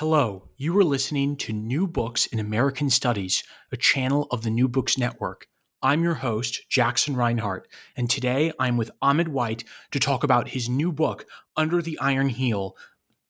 [0.00, 4.66] Hello, you are listening to New Books in American Studies, a channel of the New
[4.66, 5.46] Books Network.
[5.82, 10.70] I'm your host, Jackson Reinhart, and today I'm with Ahmed White to talk about his
[10.70, 12.78] new book, Under the Iron Heel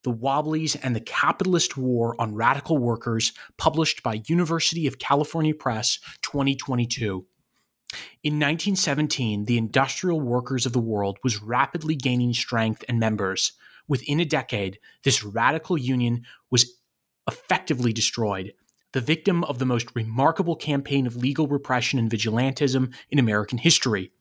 [0.05, 5.99] The Wobblies and the Capitalist War on Radical Workers, published by University of California Press
[6.23, 7.27] 2022.
[8.23, 13.55] In 1917, the industrial workers of the world was rapidly gaining strength and members
[13.91, 16.73] within a decade, this radical union was
[17.29, 18.55] effectively destroyed,
[18.93, 24.13] the victim of the most remarkable campaign of legal repression and vigilantism in American history.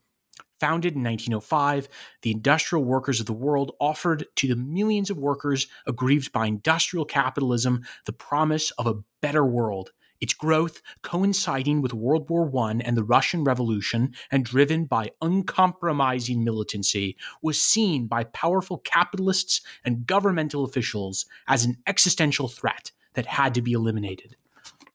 [0.59, 1.87] Founded in 1905,
[2.23, 7.05] the industrial workers of the world offered to the millions of workers aggrieved by industrial
[7.05, 12.97] capitalism the promise of a better world, its growth coinciding with World War I and
[12.97, 20.63] the Russian Revolution and driven by uncompromising militancy, was seen by powerful capitalists and governmental
[20.63, 24.35] officials as an existential threat that had to be eliminated.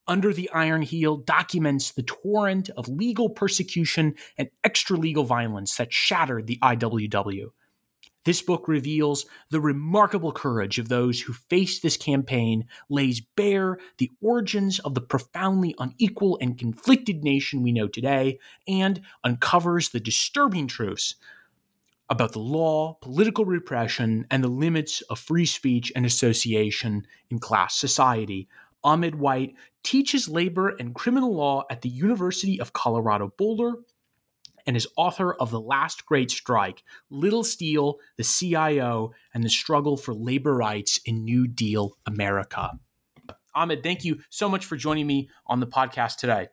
[0.07, 5.93] Under the Iron Heel documents the torrent of legal persecution and extra legal violence that
[5.93, 7.51] shattered the IWW.
[8.25, 14.11] This book reveals the remarkable courage of those who faced this campaign, lays bare the
[14.23, 20.67] origins of the profoundly unequal and conflicted nation we know today, and uncovers the disturbing
[20.67, 21.17] truths
[22.11, 27.77] about the law, political repression, and the limits of free speech and association in class
[27.77, 28.49] society.
[28.83, 33.77] Ahmed White teaches labor and criminal law at the University of Colorado Boulder
[34.67, 39.97] and is author of The Last Great Strike Little Steel, the CIO, and the Struggle
[39.97, 42.73] for Labor Rights in New Deal America.
[43.55, 46.49] Ahmed, thank you so much for joining me on the podcast today.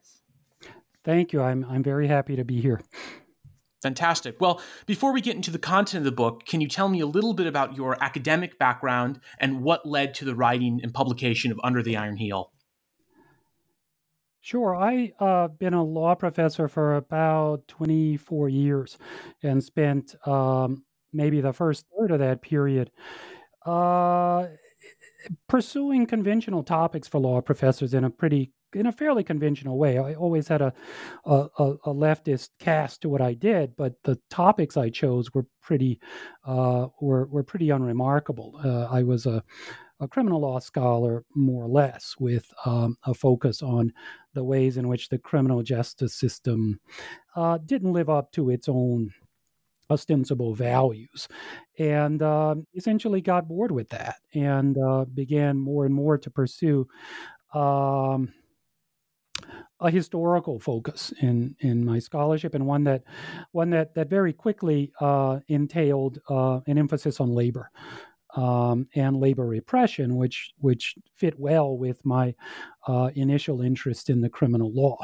[1.04, 1.42] Thank you.
[1.42, 2.82] I'm, I'm very happy to be here.
[3.82, 4.40] Fantastic.
[4.40, 7.08] Well, before we get into the content of the book, can you tell me a
[7.08, 11.60] little bit about your academic background and what led to the writing and publication of
[11.64, 12.52] Under the Iron Heel?
[14.42, 14.76] Sure.
[14.76, 18.98] I've uh, been a law professor for about 24 years
[19.44, 22.90] and spent um, maybe the first third of that period
[23.66, 24.48] uh,
[25.48, 29.98] pursuing conventional topics for law professors in a pretty in a fairly conventional way.
[29.98, 30.74] I always had a,
[31.26, 36.00] a, a leftist cast to what I did, but the topics I chose were pretty
[36.46, 38.60] uh, were were pretty unremarkable.
[38.64, 39.44] Uh, I was a
[40.02, 43.94] a criminal law scholar, more or less, with um, a focus on
[44.34, 46.80] the ways in which the criminal justice system
[47.36, 49.12] uh, didn't live up to its own
[49.92, 51.28] ostensible values
[51.78, 56.88] and uh, essentially got bored with that and uh, began more and more to pursue
[57.54, 58.34] um,
[59.82, 63.04] a historical focus in in my scholarship and one that
[63.52, 67.70] one that that very quickly uh, entailed uh, an emphasis on labor
[68.36, 72.34] um, and labor repression, which which fit well with my
[72.88, 74.98] uh, initial interest in the criminal law.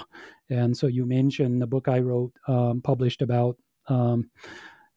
[0.49, 3.57] And so you mentioned the book I wrote, um, published about
[3.87, 4.29] um,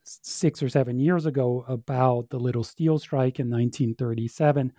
[0.04, 4.72] six or seven years ago, about the Little Steel Strike in 1937.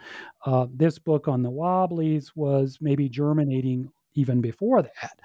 [0.45, 5.19] Uh, this book on the Wobblies was maybe germinating even before that.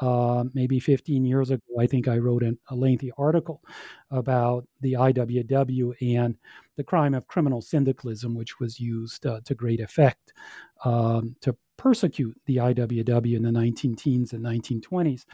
[0.00, 3.62] Uh, maybe 15 years ago, I think I wrote an, a lengthy article
[4.10, 6.36] about the IWW and
[6.76, 10.32] the crime of criminal syndicalism, which was used uh, to great effect
[10.84, 15.24] um, to persecute the IWW in the 19 teens and 1920s.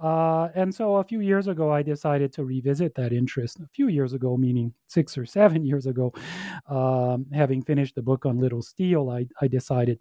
[0.00, 3.58] Uh, and so a few years ago, I decided to revisit that interest.
[3.58, 6.12] A few years ago, meaning six or seven years ago,
[6.68, 9.98] um, having finished the book on Little Steel, I, I decided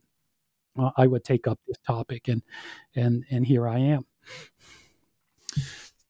[0.77, 2.41] uh, I would take up this topic, and
[2.95, 4.05] and and here I am.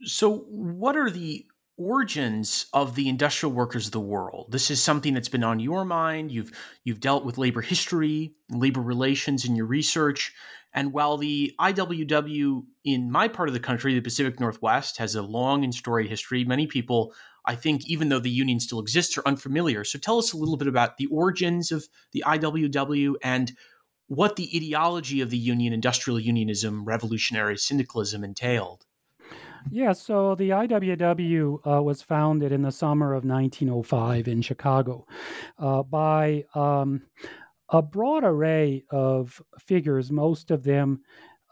[0.04, 1.46] So, what are the
[1.78, 4.52] origins of the industrial workers of the world?
[4.52, 6.32] This is something that's been on your mind.
[6.32, 6.52] You've
[6.84, 10.34] you've dealt with labor history, labor relations in your research,
[10.74, 15.22] and while the IWW in my part of the country, the Pacific Northwest, has a
[15.22, 17.14] long and storied history, many people,
[17.46, 19.84] I think, even though the union still exists, are unfamiliar.
[19.84, 23.52] So, tell us a little bit about the origins of the IWW and
[24.10, 28.86] what the ideology of the union, industrial unionism, revolutionary syndicalism entailed.
[29.72, 35.06] Yeah, so the IWW uh, was founded in the summer of 1905 in Chicago
[35.60, 37.04] uh, by um,
[37.70, 41.02] a broad array of figures, most of them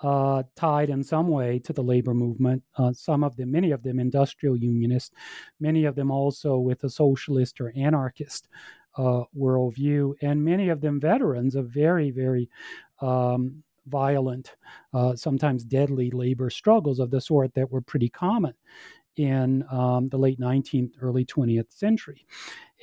[0.01, 2.63] uh, tied in some way to the labor movement.
[2.75, 5.13] Uh, some of them, many of them, industrial unionists,
[5.59, 8.47] many of them also with a socialist or anarchist
[8.97, 12.49] uh, worldview, and many of them veterans of very, very
[13.01, 14.55] um, violent,
[14.93, 18.53] uh, sometimes deadly labor struggles of the sort that were pretty common
[19.15, 22.25] in um, the late 19th, early 20th century.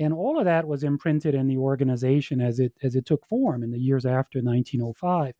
[0.01, 3.63] And all of that was imprinted in the organization as it as it took form
[3.63, 5.35] in the years after 1905,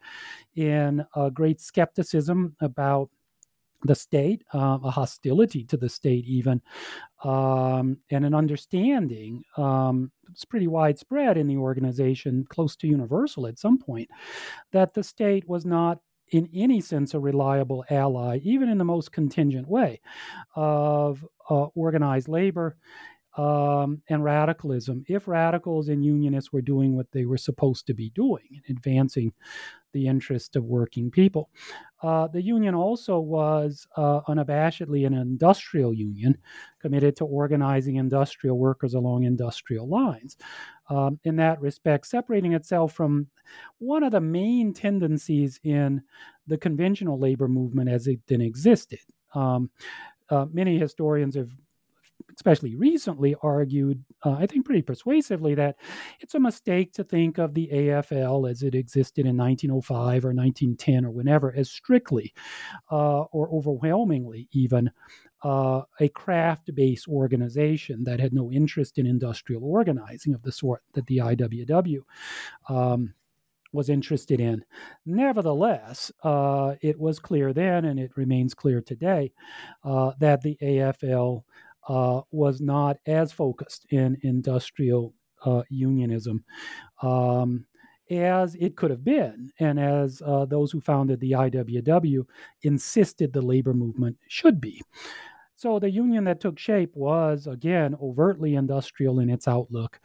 [0.55, 3.11] in a great skepticism about
[3.85, 6.61] the state, um, a hostility to the state, even,
[7.23, 9.45] um, and an understanding.
[9.57, 14.09] Um, it's pretty widespread in the organization, close to universal at some point,
[14.73, 16.01] that the state was not
[16.31, 20.01] in any sense a reliable ally, even in the most contingent way,
[20.57, 22.77] of uh, organized labor
[23.37, 25.05] um, and radicalism.
[25.09, 29.33] If radicals and unionists were doing what they were supposed to be doing, and advancing
[29.95, 31.49] the interest of working people.
[32.03, 36.37] Uh, the union also was uh, unabashedly an industrial union
[36.81, 40.37] committed to organizing industrial workers along industrial lines.
[40.91, 43.29] Um, in that respect, separating itself from
[43.79, 46.03] one of the main tendencies in
[46.47, 49.01] the conventional labor movement as it then existed.
[49.35, 49.71] Um,
[50.29, 51.51] uh, many historians have
[52.37, 55.77] especially recently, argued, uh, I think pretty persuasively, that
[56.21, 61.05] it's a mistake to think of the AFL as it existed in 1905 or 1910
[61.05, 62.33] or whenever as strictly
[62.91, 64.91] uh, or overwhelmingly even
[65.43, 70.83] uh, a craft based organization that had no interest in industrial organizing of the sort
[70.95, 72.01] that the IWW.
[72.69, 73.15] Um,
[73.73, 74.65] was interested in.
[75.05, 79.33] Nevertheless, uh, it was clear then, and it remains clear today,
[79.83, 81.43] uh, that the AFL
[81.89, 85.15] uh, was not as focused in industrial
[85.45, 86.45] uh, unionism
[87.03, 87.67] um,
[88.11, 92.25] as it could have been, and as uh, those who founded the IWW
[92.63, 94.83] insisted the labor movement should be.
[95.57, 100.01] So the union that took shape was, again, overtly industrial in its outlook,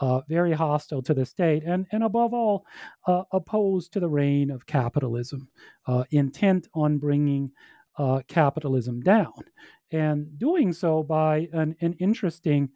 [0.00, 2.66] uh, very hostile to the state, and, and above all,
[3.06, 5.48] uh, opposed to the reign of capitalism,
[5.86, 7.52] uh, intent on bringing
[7.98, 9.32] uh, capitalism down
[9.92, 12.68] and doing so by an, an interesting,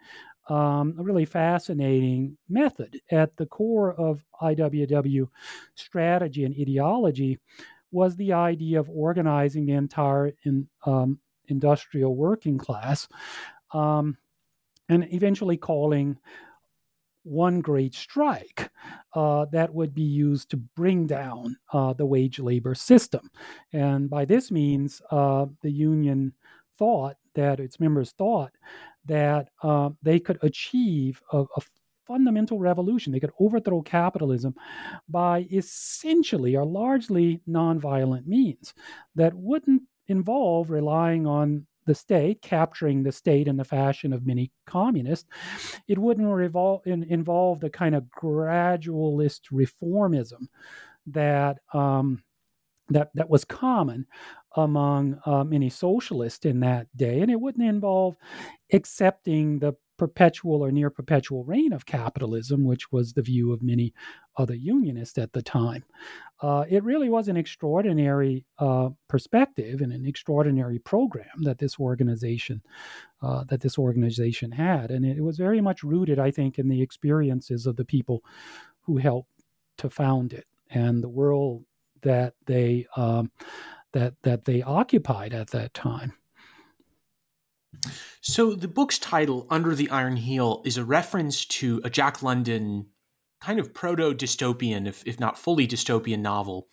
[0.48, 3.00] um, a really fascinating method.
[3.10, 5.28] At the core of IWW
[5.74, 7.38] strategy and ideology
[7.90, 11.18] was the idea of organizing the entire in, um,
[11.48, 13.08] industrial working class
[13.72, 14.16] um,
[14.88, 16.18] and eventually calling
[17.24, 18.70] one great strike
[19.14, 23.30] uh, that would be used to bring down uh, the wage labor system.
[23.72, 26.32] And by this means, uh, the union
[26.78, 28.52] thought that its members thought
[29.06, 31.60] that uh, they could achieve a, a
[32.06, 33.12] fundamental revolution.
[33.12, 34.54] They could overthrow capitalism
[35.08, 38.74] by essentially or largely nonviolent means
[39.14, 44.50] that wouldn't involve relying on the state, capturing the state in the fashion of many
[44.66, 45.28] communists.
[45.86, 50.48] It wouldn't revol- in, involve the kind of gradualist reformism
[51.06, 52.22] that um,
[52.90, 54.06] that that was common
[54.58, 58.16] among uh, many socialists in that day, and it wouldn't involve
[58.72, 63.92] accepting the perpetual or near perpetual reign of capitalism, which was the view of many
[64.36, 65.84] other unionists at the time.
[66.40, 72.62] Uh, it really was an extraordinary uh, perspective and an extraordinary program that this organization
[73.22, 76.80] uh, that this organization had, and it was very much rooted, I think, in the
[76.80, 78.22] experiences of the people
[78.82, 79.30] who helped
[79.78, 81.64] to found it and the world
[82.02, 83.30] that they um,
[83.92, 86.12] that that they occupied at that time.
[88.20, 92.86] So the book's title, Under the Iron Heel, is a reference to a Jack London
[93.40, 96.68] kind of proto dystopian, if, if not fully dystopian novel.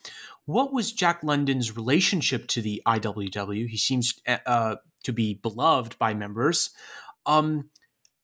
[0.45, 3.67] What was Jack London's relationship to the IWW?
[3.67, 6.72] He seems uh, to be beloved by members.
[7.25, 7.69] Um,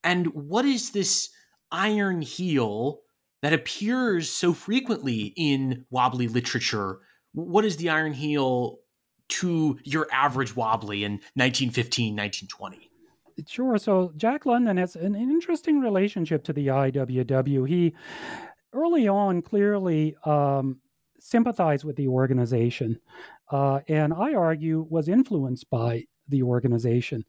[0.03, 1.29] and what is this
[1.71, 3.01] iron heel
[3.41, 6.99] that appears so frequently in wobbly literature?
[7.33, 8.79] What is the iron heel
[9.29, 12.89] to your average wobbly in 1915, 1920?
[13.47, 13.77] Sure.
[13.77, 17.67] So Jack London has an interesting relationship to the IWW.
[17.67, 17.95] He
[18.73, 20.79] early on clearly um,
[21.19, 22.99] sympathized with the organization,
[23.51, 27.25] uh, and I argue was influenced by the organization.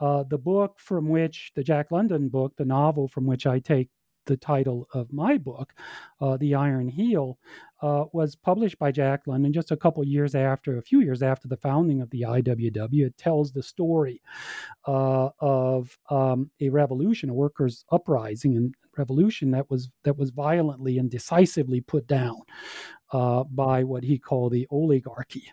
[0.00, 3.88] Uh, the book from which, the Jack London book, the novel from which I take
[4.26, 5.74] the title of my book,
[6.20, 7.38] uh, The Iron Heel,
[7.82, 11.48] uh, was published by Jack London just a couple years after, a few years after
[11.48, 13.06] the founding of the IWW.
[13.06, 14.22] It tells the story
[14.86, 20.98] uh, of um, a revolution, a workers' uprising and revolution that was that was violently
[20.98, 22.40] and decisively put down
[23.12, 25.52] uh, by what he called the oligarchy.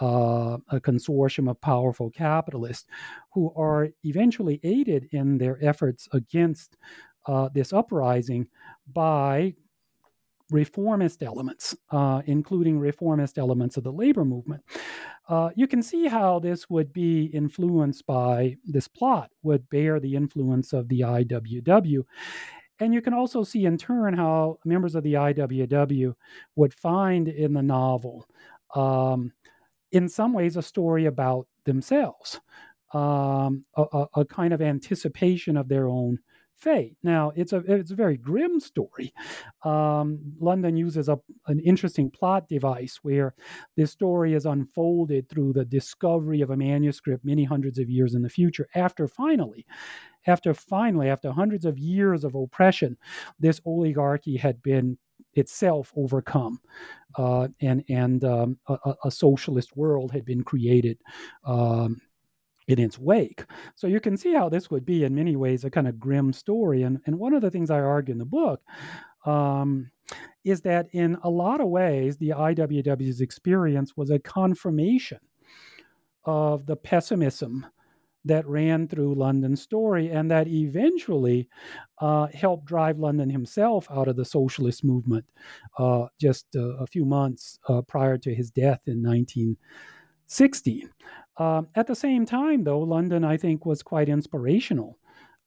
[0.00, 2.86] Uh, a consortium of powerful capitalists
[3.34, 6.78] who are eventually aided in their efforts against
[7.26, 8.46] uh, this uprising
[8.92, 9.54] by
[10.50, 14.62] reformist elements, uh, including reformist elements of the labor movement.
[15.28, 20.16] Uh, you can see how this would be influenced by this plot, would bear the
[20.16, 22.02] influence of the IWW.
[22.80, 26.14] And you can also see in turn how members of the IWW
[26.56, 28.26] would find in the novel,
[28.74, 29.32] um,
[29.92, 32.40] in some ways, a story about themselves,
[32.94, 36.18] um, a, a, kind of anticipation of their own
[36.60, 36.96] fate.
[37.02, 39.12] Now, it's a it's a very grim story.
[39.64, 43.34] Um, London uses a, an interesting plot device where
[43.76, 48.22] this story is unfolded through the discovery of a manuscript many hundreds of years in
[48.22, 48.68] the future.
[48.74, 49.66] After finally,
[50.26, 52.96] after finally, after hundreds of years of oppression,
[53.38, 54.98] this oligarchy had been
[55.34, 56.60] itself overcome,
[57.16, 60.98] uh, and and um, a, a, socialist world had been created.
[61.44, 62.00] Um,
[62.70, 63.44] in its wake.
[63.74, 66.32] So you can see how this would be in many ways a kind of grim
[66.32, 66.82] story.
[66.82, 68.60] And, and one of the things I argue in the book
[69.24, 69.90] um,
[70.44, 75.18] is that in a lot of ways, the IWW's experience was a confirmation
[76.24, 77.66] of the pessimism
[78.24, 81.48] that ran through London's story and that eventually
[82.00, 85.24] uh, helped drive London himself out of the socialist movement
[85.78, 90.90] uh, just uh, a few months uh, prior to his death in 1916.
[91.40, 94.98] Um, at the same time, though, London, I think, was quite inspirational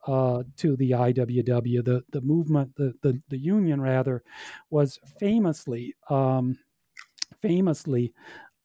[0.07, 1.85] uh, to the IWW.
[1.85, 4.23] The the movement, the the, the union rather,
[4.71, 6.57] was famously um,
[7.43, 8.11] famously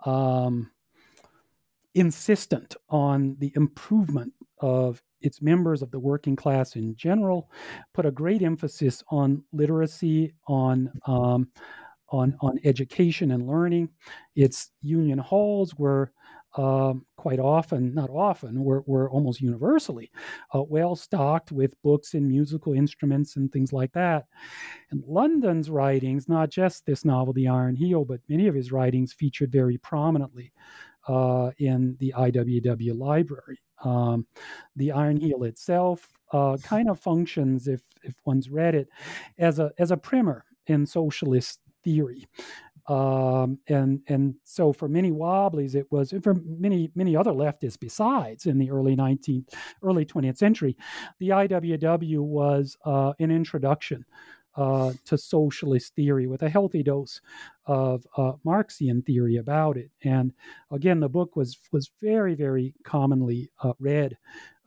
[0.06, 0.70] um,
[1.94, 7.50] insistent on the improvement of its members of the working class in general.
[7.92, 11.50] Put a great emphasis on literacy, on um,
[12.08, 13.90] on on education and learning.
[14.35, 16.11] Its union halls were
[16.57, 20.11] um, quite often, not often, were, were almost universally
[20.55, 24.25] uh, well stocked with books and musical instruments and things like that.
[24.90, 29.12] And London's writings, not just this novel, The Iron Heel, but many of his writings
[29.12, 30.52] featured very prominently
[31.07, 33.61] uh, in the IWW library.
[33.85, 34.26] Um,
[34.76, 38.88] the Iron Heel itself uh, kind of functions, if if one's read it,
[39.38, 42.26] as a as a primer in socialist theory.
[42.88, 48.47] Um, and and so for many wobblies, it was for many many other leftists besides
[48.47, 49.52] in the early 19th
[49.83, 50.76] early 20th century,
[51.18, 54.04] the IWW was uh, an introduction
[54.57, 57.21] uh, to socialist theory with a healthy dose
[57.66, 59.90] of uh, Marxian theory about it.
[60.02, 60.33] And
[60.71, 64.16] again, the book was was very very commonly uh, read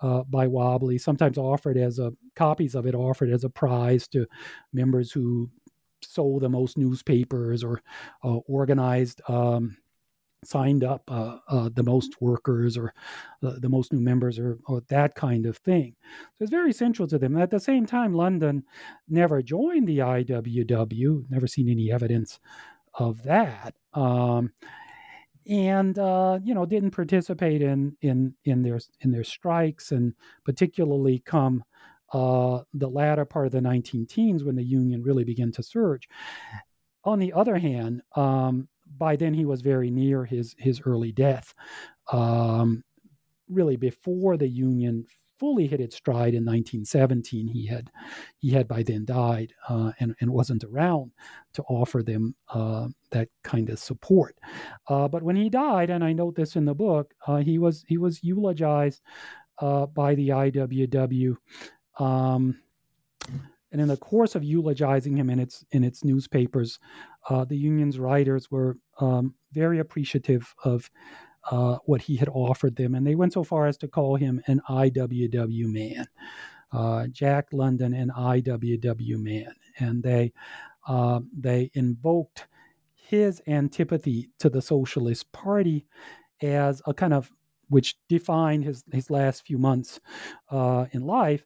[0.01, 4.25] uh, by Wobbly, sometimes offered as a copies of it offered as a prize to
[4.73, 5.49] members who
[6.03, 7.81] sold the most newspapers or
[8.23, 9.77] uh, organized um,
[10.43, 12.93] signed up uh, uh, the most workers or
[13.43, 15.95] uh, the most new members or, or, that kind of thing.
[16.33, 17.37] So it's very central to them.
[17.37, 18.63] At the same time, London
[19.07, 22.39] never joined the IWW, never seen any evidence
[22.95, 23.75] of that.
[23.93, 24.51] Um,
[25.47, 30.13] and uh, you know didn't participate in in in their in their strikes and
[30.45, 31.63] particularly come
[32.13, 36.07] uh, the latter part of the 19 teens when the Union really began to surge.
[37.03, 41.53] On the other hand, um, by then he was very near his his early death.
[42.11, 42.83] Um,
[43.49, 45.05] really, before the Union
[45.39, 47.89] fully hit its stride in 1917, he had
[48.37, 51.11] he had by then died uh, and and wasn't around
[51.53, 54.37] to offer them uh, that kind of support.
[54.87, 57.83] Uh, but when he died, and I note this in the book, uh, he was
[57.87, 59.01] he was eulogized
[59.59, 61.37] uh, by the IWW
[62.01, 62.59] um,
[63.71, 66.79] and in the course of eulogizing him in its in its newspapers,
[67.29, 70.89] uh, the union's writers were um, very appreciative of
[71.49, 74.41] uh, what he had offered them, and they went so far as to call him
[74.47, 76.05] an IWW man,
[76.71, 80.33] uh, Jack London, an IWW man, and they
[80.87, 82.47] uh, they invoked
[82.93, 85.85] his antipathy to the Socialist Party
[86.41, 87.31] as a kind of
[87.71, 90.01] which defined his, his last few months
[90.49, 91.45] uh, in life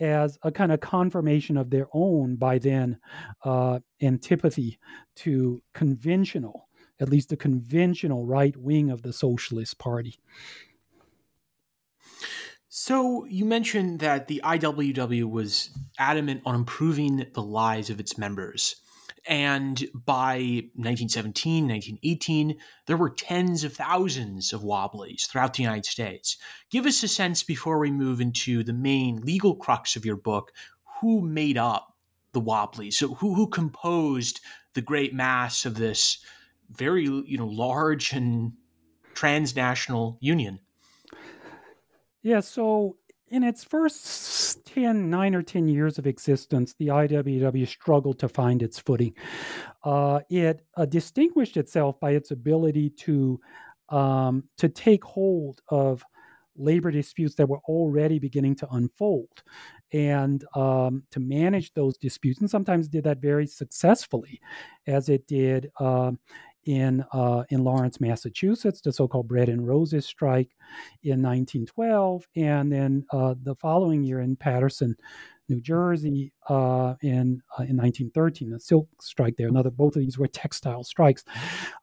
[0.00, 2.98] as a kind of confirmation of their own, by then,
[3.44, 4.78] uh, antipathy
[5.14, 6.68] to conventional,
[6.98, 10.18] at least the conventional right wing of the Socialist Party.
[12.68, 18.76] So you mentioned that the IWW was adamant on improving the lives of its members.
[19.28, 20.36] And by
[20.74, 26.36] 1917, 1918, there were tens of thousands of Wobblies throughout the United States.
[26.70, 30.52] Give us a sense before we move into the main legal crux of your book
[31.00, 31.96] who made up
[32.32, 32.98] the Wobblies?
[32.98, 34.40] So who, who composed
[34.74, 36.18] the great mass of this
[36.70, 38.52] very you know large and
[39.14, 40.60] transnational union?
[42.22, 42.96] Yeah, so
[43.28, 48.62] in its first 10, 9 or 10 years of existence, the IWW struggled to find
[48.62, 49.14] its footing.
[49.82, 53.40] Uh, it uh, distinguished itself by its ability to,
[53.88, 56.04] um, to take hold of
[56.56, 59.42] labor disputes that were already beginning to unfold
[59.92, 64.40] and um, to manage those disputes, and sometimes did that very successfully,
[64.86, 66.10] as it did uh,
[66.66, 70.50] in uh, in Lawrence, Massachusetts, the so-called Bread and Roses strike
[71.02, 74.96] in 1912, and then uh, the following year in Paterson,
[75.48, 79.48] New Jersey, uh, in uh, in 1913, the silk strike there.
[79.48, 81.24] Another, both of these were textile strikes,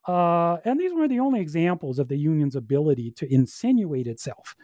[0.08, 4.56] uh, and these were the only examples of the union's ability to insinuate itself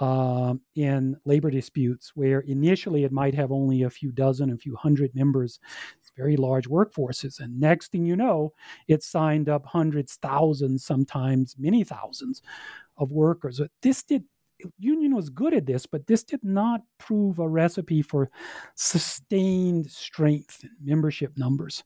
[0.00, 4.76] um, in labor disputes, where initially it might have only a few dozen, a few
[4.76, 5.60] hundred members,
[6.16, 7.40] very large workforces.
[7.40, 8.52] And next thing you know,
[8.88, 12.42] it signed up hundreds, thousands, sometimes many thousands
[12.96, 13.60] of workers.
[13.82, 14.24] This did
[14.78, 18.30] union was good at this, but this did not prove a recipe for
[18.74, 21.82] sustained strength in membership numbers.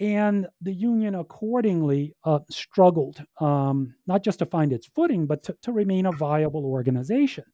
[0.00, 5.56] And the union accordingly uh, struggled um, not just to find its footing, but to,
[5.60, 7.44] to remain a viable organization.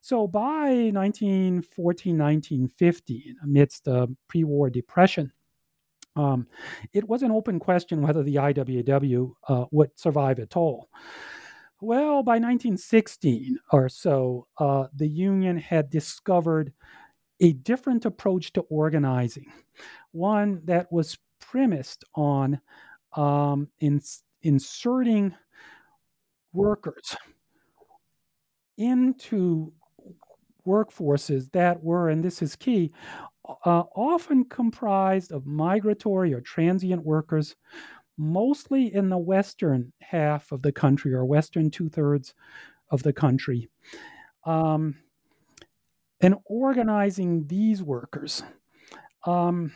[0.00, 5.30] So by 1914, 1915 amidst the pre war depression,
[6.16, 6.46] um,
[6.94, 10.88] it was an open question whether the IWW uh, would survive at all.
[11.80, 16.72] Well, by 1916 or so, uh, the union had discovered
[17.40, 19.52] a different approach to organizing,
[20.12, 21.18] one that was
[21.54, 22.60] premised on
[23.16, 23.68] um,
[24.42, 25.32] inserting
[26.52, 27.16] workers
[28.76, 29.72] into
[30.66, 32.90] workforces that were, and this is key,
[33.64, 37.54] uh, often comprised of migratory or transient workers,
[38.18, 42.34] mostly in the western half of the country or western two thirds
[42.90, 43.68] of the country.
[44.44, 44.96] Um,
[46.20, 48.42] and organizing these workers.
[49.24, 49.70] Um,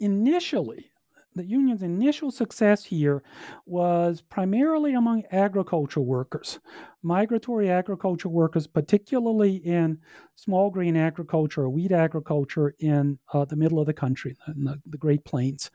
[0.00, 0.90] initially,
[1.34, 3.22] the union's initial success here
[3.64, 6.58] was primarily among agricultural workers,
[7.02, 9.98] migratory agricultural workers, particularly in
[10.34, 14.80] small grain agriculture or wheat agriculture in uh, the middle of the country, in the,
[14.86, 15.70] the Great Plains.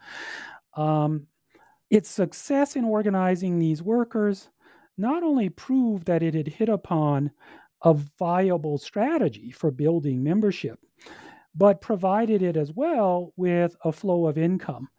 [0.76, 1.28] Um,
[1.90, 4.50] its success in organizing these workers
[4.98, 7.32] not only proved that it had hit upon
[7.84, 10.80] a viable strategy for building membership,
[11.56, 14.90] but provided it as well with a flow of income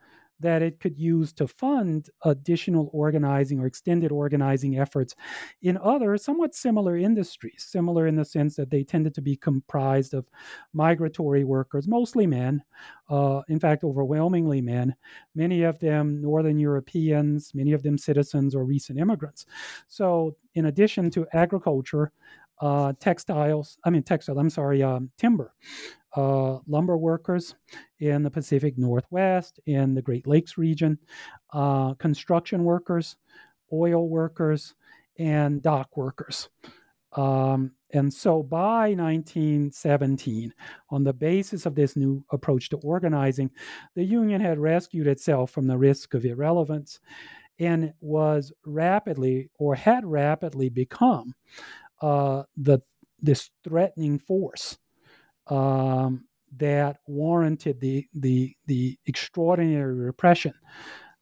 [0.40, 5.14] that it could use to fund additional organizing or extended organizing efforts
[5.62, 10.12] in other somewhat similar industries, similar in the sense that they tended to be comprised
[10.12, 10.29] of
[10.73, 12.62] migratory workers, mostly men,
[13.09, 14.95] uh, in fact, overwhelmingly men,
[15.35, 19.47] many of them Northern Europeans, many of them citizens or recent immigrants.
[19.87, 22.12] So, in addition to agriculture,
[22.61, 25.55] uh, textiles, I mean, textile, I'm sorry, um, timber,
[26.17, 27.55] uh, lumber workers
[27.99, 30.99] in the Pacific Northwest, in the Great Lakes region,
[31.53, 33.17] uh, construction workers,
[33.73, 34.75] oil workers,
[35.19, 36.49] and dock workers.
[37.12, 40.53] Um, and so by 1917,
[40.90, 43.51] on the basis of this new approach to organizing,
[43.95, 46.99] the Union had rescued itself from the risk of irrelevance
[47.61, 51.35] and was rapidly or had rapidly become
[52.00, 52.80] uh, the
[53.20, 54.78] this threatening force
[55.46, 56.24] um,
[56.57, 60.52] that warranted the, the, the extraordinary repression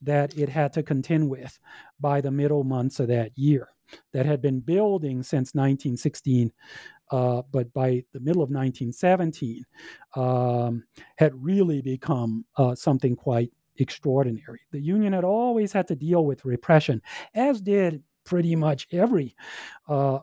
[0.00, 1.58] that it had to contend with
[2.00, 3.68] by the middle months of that year
[4.12, 6.52] that had been building since 1916
[7.12, 9.64] uh, but by the middle of 1917
[10.16, 10.82] um,
[11.16, 14.60] had really become uh, something quite extraordinary.
[14.70, 17.02] The Union had always had to deal with repression,
[17.34, 19.36] as did pretty much every
[19.88, 20.20] uh,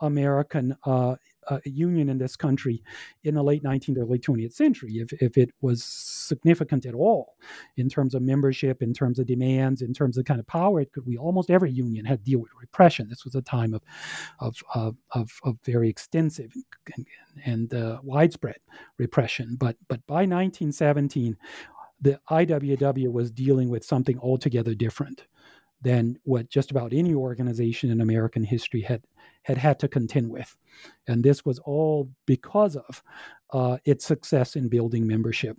[0.00, 1.16] American uh,
[1.48, 2.82] uh, union in this country
[3.24, 7.36] in the late 19th, early 20th century, if, if it was significant at all
[7.76, 10.92] in terms of membership, in terms of demands, in terms of kind of power it
[10.92, 11.06] could.
[11.06, 13.08] We almost every union had to deal with repression.
[13.08, 13.82] This was a time of
[14.40, 16.52] of of, of, of very extensive
[16.96, 17.06] and,
[17.44, 18.56] and uh, widespread
[18.98, 19.56] repression.
[19.58, 21.36] But but by 1917,
[22.00, 25.24] the IWW was dealing with something altogether different
[25.84, 29.04] than what just about any organization in American history had
[29.42, 30.56] had had to contend with,
[31.06, 33.02] and this was all because of
[33.50, 35.58] uh, its success in building membership,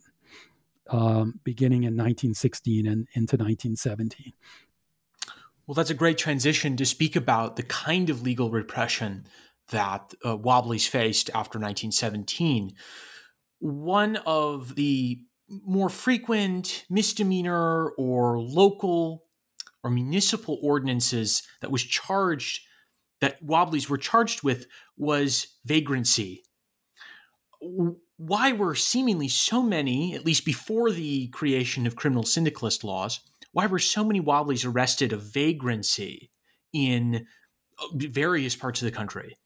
[0.89, 4.33] um, beginning in 1916 and into 1917.
[5.67, 9.25] Well, that's a great transition to speak about the kind of legal repression
[9.69, 12.73] that uh, Wobblies faced after 1917.
[13.59, 19.23] One of the more frequent misdemeanor or local
[19.85, 22.61] or municipal ordinances that was charged
[23.21, 24.65] that Wobblies were charged with
[24.97, 26.43] was vagrancy.
[28.17, 33.19] Why were seemingly so many, at least before the creation of criminal syndicalist laws,
[33.51, 36.31] why were so many Wobblies arrested of vagrancy
[36.73, 37.27] in
[37.79, 39.37] uh, various parts of the country?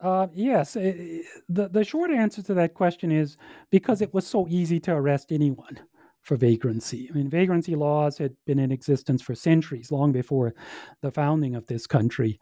[0.00, 3.36] Uh, yes, it, the the short answer to that question is
[3.70, 5.78] because it was so easy to arrest anyone
[6.22, 7.08] for vagrancy.
[7.10, 10.54] I mean, vagrancy laws had been in existence for centuries, long before
[11.00, 12.38] the founding of this country.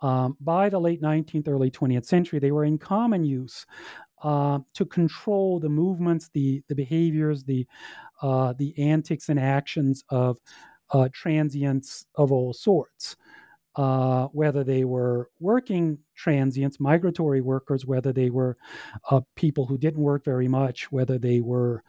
[0.00, 3.66] Um, by the late 19th, early 20th century, they were in common use
[4.22, 7.66] uh, to control the movements, the the behaviors, the
[8.22, 10.38] uh, the antics and actions of
[10.90, 13.16] uh, transients of all sorts
[13.76, 18.56] uh, whether they were working transients, migratory workers, whether they were
[19.10, 21.82] uh, people who didn't work very much, whether they were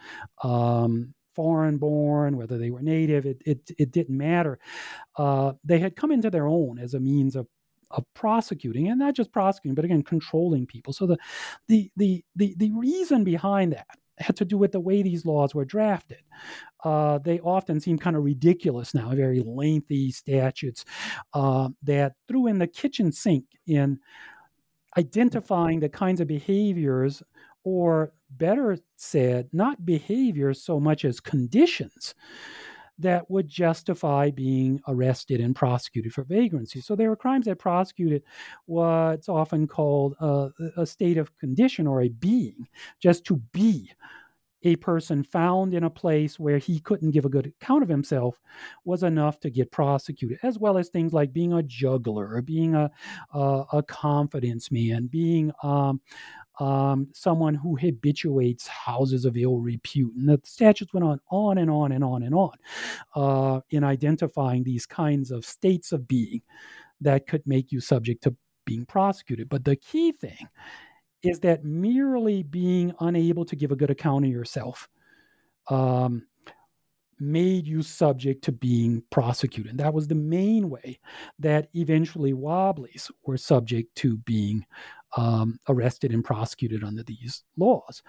[0.44, 4.60] um, foreign born, whether they were native, it, it, it didn't matter.
[5.18, 7.48] Uh, they had come into their own as a means of
[7.92, 11.16] of prosecuting and not just prosecuting but again controlling people so the
[11.68, 13.86] the the the, the reason behind that
[14.18, 16.20] had to do with the way these laws were drafted.
[16.84, 20.86] Uh, they often seem kind of ridiculous now, very lengthy statutes
[21.34, 24.00] uh, that threw in the kitchen sink in
[24.98, 27.24] identifying the kinds of behaviors,
[27.64, 32.16] or better said, not behavior so much as conditions
[33.00, 36.80] that would justify being arrested and prosecuted for vagrancy.
[36.80, 38.24] So there were crimes that prosecuted
[38.66, 42.68] what's often called uh, a, a state of condition or a being,
[43.00, 43.92] just to be
[44.64, 48.40] a person found in a place where he couldn't give a good account of himself
[48.86, 52.90] was enough to get prosecuted, as well as things like being a juggler, being a,
[53.34, 56.02] a, a confidence man, being um,
[56.60, 60.14] um, someone who habituates houses of ill repute.
[60.16, 62.54] And the statutes went on, on and on and on and on
[63.16, 66.42] uh, in identifying these kinds of states of being
[67.02, 69.50] that could make you subject to being prosecuted.
[69.50, 70.48] But the key thing
[71.24, 74.90] is that merely being unable to give a good account of yourself
[75.70, 76.28] um,
[77.20, 79.72] made you subject to being prosecuted.
[79.72, 81.00] And that was the main way
[81.40, 84.66] that eventually Wobblies were subject to being
[85.16, 88.04] um, arrested and prosecuted under these laws.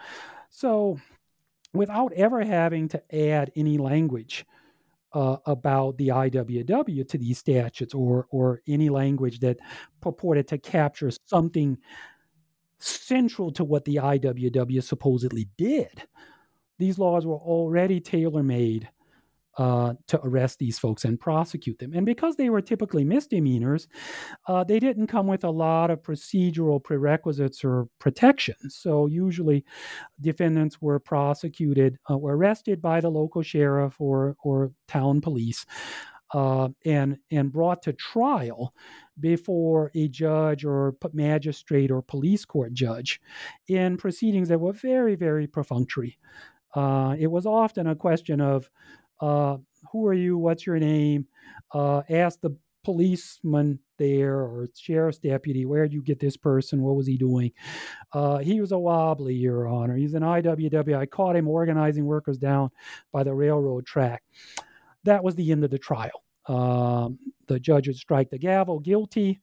[0.50, 0.98] So,
[1.72, 4.46] without ever having to add any language
[5.12, 9.58] uh, about the IWW to these statutes or, or any language that
[10.00, 11.78] purported to capture something
[12.84, 16.02] central to what the IWW supposedly did,
[16.78, 18.88] these laws were already tailor made
[19.56, 21.92] uh, to arrest these folks and prosecute them.
[21.94, 23.86] And because they were typically misdemeanors,
[24.48, 28.74] uh, they didn't come with a lot of procedural prerequisites or protections.
[28.74, 29.64] So usually,
[30.20, 35.64] defendants were prosecuted, uh, were arrested by the local sheriff or or town police.
[36.34, 38.74] Uh, and and brought to trial
[39.20, 43.20] before a judge or magistrate or police court judge
[43.68, 46.18] in proceedings that were very very perfunctory.
[46.74, 48.68] Uh, it was often a question of
[49.20, 49.56] uh,
[49.92, 50.36] who are you?
[50.36, 51.28] What's your name?
[51.72, 56.82] Uh, ask the policeman there or sheriff's deputy, where did you get this person?
[56.82, 57.52] What was he doing?
[58.12, 59.96] Uh, he was a wobbly, Your Honor.
[59.96, 60.96] He's an IWW.
[60.96, 62.70] I caught him organizing workers down
[63.12, 64.22] by the railroad track.
[65.04, 66.24] That was the end of the trial.
[66.46, 69.40] Um, the judge would strike the gavel, guilty.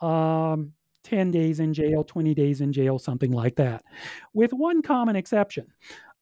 [0.00, 0.72] Um,
[1.04, 3.84] 10 days in jail, 20 days in jail, something like that,
[4.34, 5.66] with one common exception.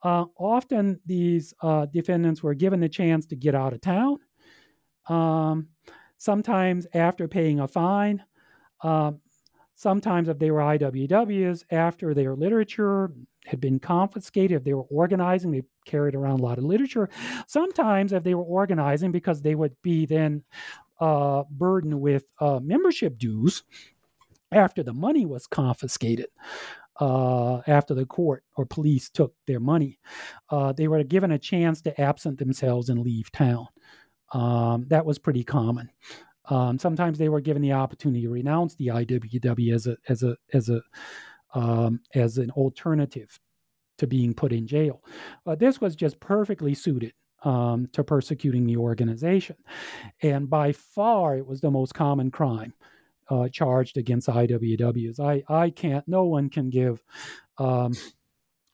[0.02, 4.16] Uh, often these uh, defendants were given the chance to get out of town.
[5.08, 5.68] Um,
[6.16, 8.22] sometimes after paying a fine.
[8.82, 9.12] Uh,
[9.74, 13.12] sometimes if they were IWWs, after their literature
[13.50, 17.08] had been confiscated, if they were organizing, they carried around a lot of literature.
[17.46, 20.44] Sometimes if they were organizing because they would be then
[21.00, 23.64] uh, burdened with uh, membership dues
[24.52, 26.26] after the money was confiscated
[27.00, 29.98] uh, after the court or police took their money.
[30.50, 33.66] Uh, they were given a chance to absent themselves and leave town.
[34.32, 35.90] Um, that was pretty common.
[36.48, 40.36] Um, sometimes they were given the opportunity to renounce the IWW as a as a
[40.52, 40.82] as a
[41.54, 43.38] um, as an alternative
[43.98, 45.02] to being put in jail.
[45.46, 47.12] Uh, this was just perfectly suited
[47.44, 49.56] um, to persecuting the organization.
[50.22, 52.74] And by far, it was the most common crime
[53.28, 55.20] uh, charged against IWWs.
[55.20, 57.02] I, I can't, no one can give
[57.58, 57.94] um,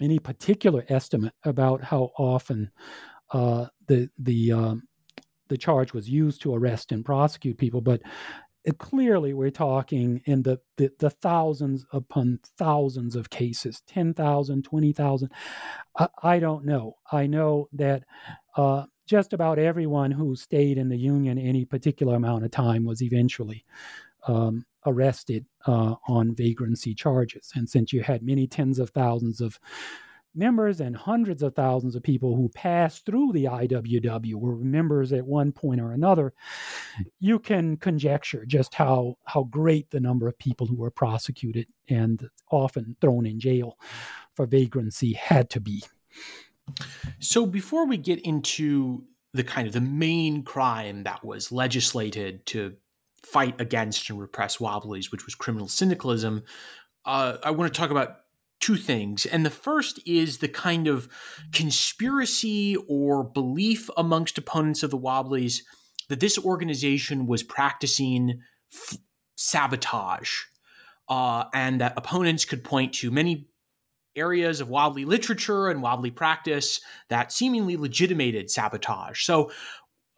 [0.01, 2.71] any particular estimate about how often
[3.33, 4.89] uh, the, the, um,
[5.49, 8.01] the charge was used to arrest and prosecute people, but
[8.79, 15.31] clearly we're talking in the, the, the, thousands upon thousands of cases 10,000, 20,000.
[15.99, 16.97] I, I, don't know.
[17.13, 18.03] I know that
[18.57, 23.03] uh, just about everyone who stayed in the Union any particular amount of time was
[23.03, 23.65] eventually
[24.27, 27.53] um, arrested uh, on vagrancy charges.
[27.55, 29.61] And since you had many tens of thousands of
[30.37, 35.27] members and hundreds of thousands of people who passed through the IWW were members at
[35.27, 36.35] one point or another,
[37.19, 42.29] you can conjecture just how how great the number of people who were prosecuted and
[42.51, 43.79] often thrown in jail
[44.35, 45.83] for vagrancy had to be.
[47.21, 52.75] So before we get into the kind of the main crime that was legislated to
[53.23, 56.43] fight against and repress Wobblies, which was criminal syndicalism,
[57.05, 58.21] uh, I want to talk about
[58.61, 59.27] two things.
[59.27, 61.09] And the first is the kind of
[61.53, 65.63] conspiracy or belief amongst opponents of the Wobblies
[66.09, 68.41] that this organization was practicing
[68.73, 68.99] f-
[69.37, 70.31] sabotage,
[71.09, 73.49] uh, and that opponents could point to many
[74.17, 79.23] areas of wobbly literature and wobbly practice that seemingly legitimated sabotage.
[79.25, 79.51] So,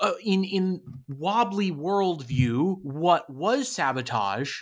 [0.01, 4.61] uh, in in wobbly worldview, what was sabotage,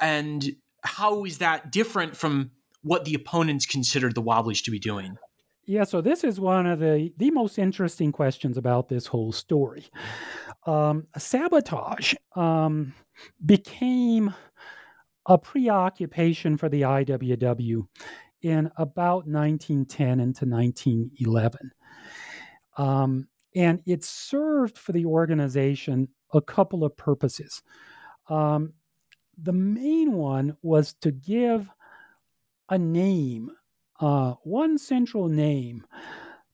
[0.00, 0.48] and
[0.82, 2.52] how is that different from
[2.82, 5.16] what the opponents considered the Wobblies to be doing?
[5.66, 9.86] Yeah, so this is one of the the most interesting questions about this whole story.
[10.66, 12.94] Um, sabotage um,
[13.44, 14.34] became
[15.26, 17.86] a preoccupation for the IWW
[18.42, 21.70] in about 1910 into 1911.
[22.76, 27.62] Um, and it served for the organization a couple of purposes.
[28.28, 28.72] Um,
[29.40, 31.68] the main one was to give
[32.70, 33.50] a name,
[34.00, 35.84] uh, one central name,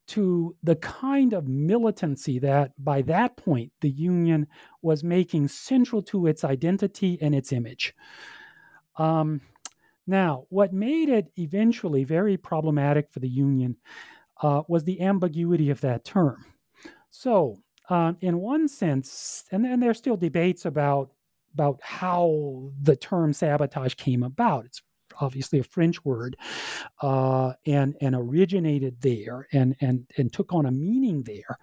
[0.09, 4.47] to the kind of militancy that by that point the Union
[4.81, 7.95] was making central to its identity and its image.
[8.97, 9.41] Um,
[10.07, 13.77] now, what made it eventually very problematic for the Union
[14.41, 16.45] uh, was the ambiguity of that term.
[17.11, 21.11] So, uh, in one sense, and, and there's still debates about
[21.55, 24.67] about how the term sabotage came about.
[24.67, 24.83] It's
[25.21, 26.37] obviously a French word,
[27.03, 31.59] uh, and and originated there and and and took on a meaning there,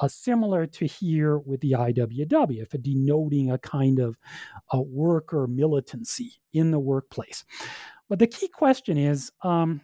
[0.00, 4.18] uh, similar to here with the IWW, for denoting a kind of
[4.72, 7.44] a worker militancy in the workplace.
[8.08, 9.32] But the key question is.
[9.42, 9.80] Um,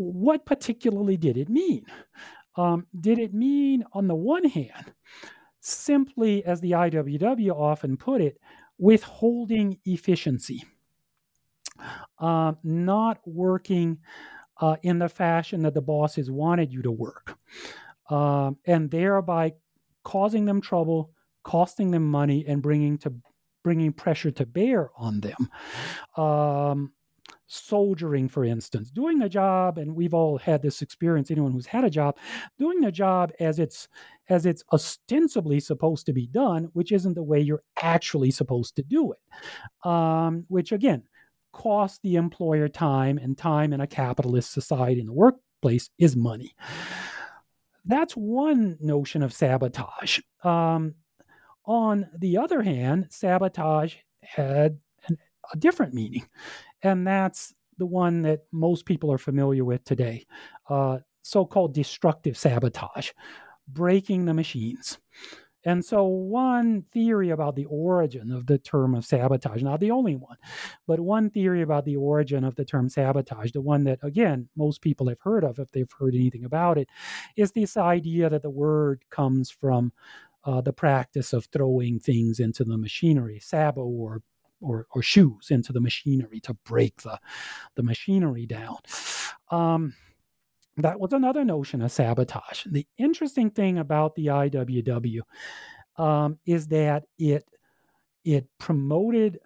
[0.00, 1.84] what particularly did it mean?
[2.56, 4.92] Um, did it mean, on the one hand,
[5.60, 8.38] simply, as the IWW often put it,
[8.78, 10.62] withholding efficiency?
[12.18, 13.98] Uh, not working
[14.60, 17.38] uh, in the fashion that the bosses wanted you to work,
[18.10, 19.52] uh, and thereby
[20.04, 21.10] causing them trouble,
[21.42, 23.12] costing them money, and bringing to
[23.62, 25.48] bringing pressure to bear on them.
[26.16, 26.92] Um,
[27.52, 31.30] soldiering, for instance, doing the job, and we've all had this experience.
[31.30, 32.16] Anyone who's had a job,
[32.58, 33.88] doing the job as it's
[34.28, 38.82] as it's ostensibly supposed to be done, which isn't the way you're actually supposed to
[38.82, 39.88] do it.
[39.88, 41.02] Um, which again
[41.52, 46.54] cost the employer time, and time in a capitalist society in the workplace is money.
[47.84, 50.20] That's one notion of sabotage.
[50.44, 50.94] Um,
[51.64, 55.18] on the other hand, sabotage had an,
[55.52, 56.26] a different meaning,
[56.82, 60.26] and that's the one that most people are familiar with today
[60.68, 63.10] uh, so called destructive sabotage,
[63.68, 64.98] breaking the machines.
[65.64, 70.16] And so, one theory about the origin of the term of sabotage, not the only
[70.16, 70.36] one,
[70.86, 74.80] but one theory about the origin of the term sabotage, the one that, again, most
[74.80, 76.88] people have heard of if they've heard anything about it,
[77.36, 79.92] is this idea that the word comes from
[80.44, 84.22] uh, the practice of throwing things into the machinery, sabot or
[84.62, 87.18] or, or shoes into the machinery to break the,
[87.76, 88.76] the machinery down.
[89.50, 89.94] Um,
[90.82, 92.64] that was another notion of sabotage.
[92.66, 95.20] The interesting thing about the IWW
[95.96, 97.44] um, is that it
[98.24, 99.40] it promoted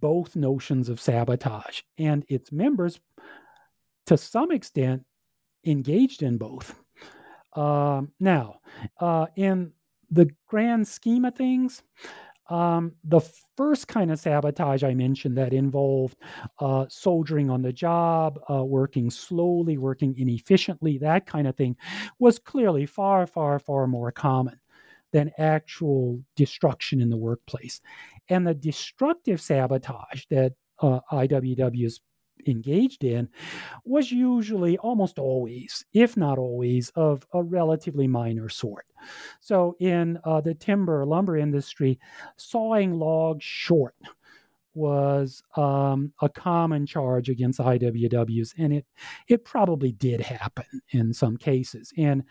[0.00, 3.00] both notions of sabotage, and its members,
[4.06, 5.04] to some extent,
[5.64, 6.74] engaged in both.
[7.54, 8.60] Um, now,
[9.00, 9.72] uh, in
[10.10, 11.82] the grand scheme of things,
[12.50, 13.20] Um, the
[13.56, 16.16] first kind of sabotage I mentioned that involved
[16.58, 21.76] uh, soldiering on the job, uh, working slowly, working inefficiently, that kind of thing,
[22.18, 24.60] was clearly far, far, far more common
[25.12, 27.80] than actual destruction in the workplace.
[28.28, 32.00] And the destructive sabotage that uh, IWWs
[32.48, 33.28] engaged in
[33.84, 38.86] was usually almost always, if not always, of a relatively minor sort.
[39.40, 41.98] So in uh, the timber lumber industry,
[42.36, 43.94] sawing logs short
[44.74, 48.86] was um, a common charge against IWWs, and it
[49.28, 51.92] it probably did happen in some cases.
[51.96, 52.24] And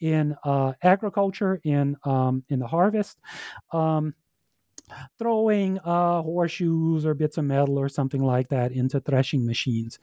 [0.00, 3.18] in uh, agriculture, in um, in the harvest,
[3.72, 4.14] um,
[5.18, 9.98] throwing uh, horseshoes or bits of metal or something like that into threshing machines,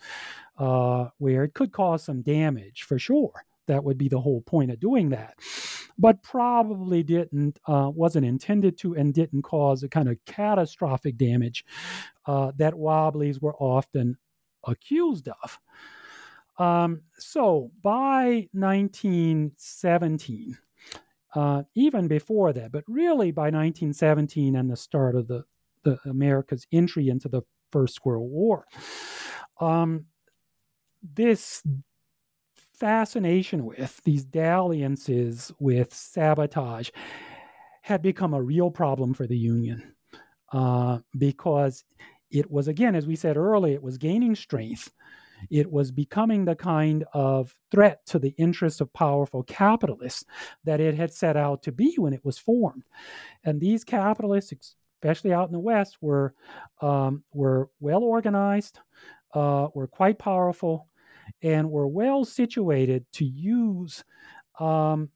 [0.57, 3.45] uh, where it could cause some damage for sure.
[3.67, 5.35] That would be the whole point of doing that,
[5.97, 11.65] but probably didn't uh, wasn't intended to and didn't cause a kind of catastrophic damage
[12.25, 14.17] uh, that wobblies were often
[14.63, 15.59] accused of.
[16.57, 20.57] Um, so by 1917,
[21.37, 25.43] uh, even before that, but really by 1917 and the start of the,
[25.83, 28.65] the America's entry into the First World War,
[29.59, 30.05] um,
[31.13, 31.61] this
[32.79, 36.89] fascination with these dalliances with sabotage
[37.83, 39.93] had become a real problem for the Union
[40.53, 41.83] uh, because
[42.31, 44.91] it was, again, as we said earlier, it was gaining strength
[45.49, 50.25] it was becoming the kind of threat to the interests of powerful capitalists
[50.63, 52.83] that it had set out to be when it was formed.
[53.43, 54.53] And these capitalists,
[54.95, 56.33] especially out in the West, were
[56.81, 58.79] um, were well organized,
[59.33, 60.87] uh, were quite powerful,
[61.41, 64.03] and were well situated to use
[64.59, 65.09] um,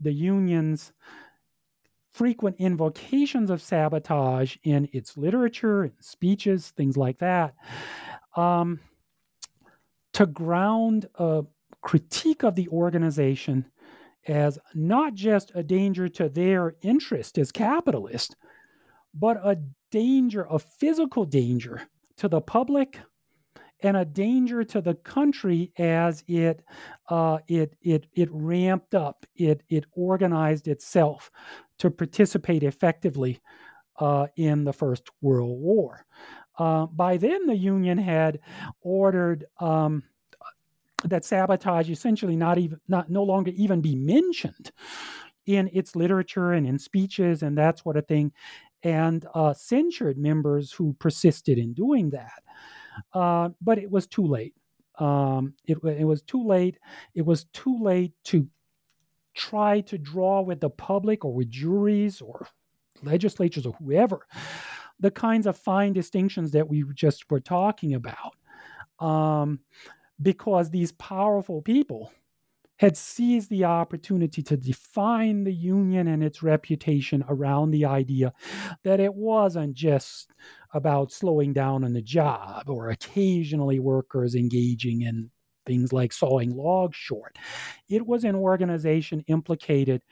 [0.00, 0.92] the union's
[2.12, 7.54] frequent invocations of sabotage in its literature and speeches, things like that.
[8.36, 8.80] Um,
[10.16, 11.44] to ground a
[11.82, 13.66] critique of the organization
[14.26, 18.34] as not just a danger to their interest as capitalists,
[19.12, 19.58] but a
[19.90, 21.82] danger, a physical danger
[22.16, 22.98] to the public
[23.82, 26.64] and a danger to the country as it
[27.10, 31.30] uh, it it it ramped up, it it organized itself
[31.78, 33.38] to participate effectively
[33.98, 36.06] uh, in the First World War.
[36.58, 38.40] Uh, by then, the Union had
[38.80, 40.02] ordered um,
[41.04, 44.72] that sabotage essentially not even not no longer even be mentioned
[45.46, 48.32] in its literature and in speeches and that sort of thing,
[48.82, 52.42] and uh, censured members who persisted in doing that.
[53.12, 54.54] Uh, but it was too late.
[54.98, 56.78] Um, it, it was too late.
[57.14, 58.48] It was too late to
[59.34, 62.48] try to draw with the public or with juries or
[63.02, 64.26] legislatures or whoever
[65.00, 68.34] the kinds of fine distinctions that we just were talking about.
[68.98, 69.60] Um,
[70.20, 72.10] because these powerful people
[72.78, 78.32] had seized the opportunity to define the union and its reputation around the idea
[78.84, 80.32] that it wasn't just
[80.74, 85.30] about slowing down on the job or occasionally workers engaging in
[85.64, 87.36] things like sawing logs short.
[87.88, 90.02] It was an organization implicated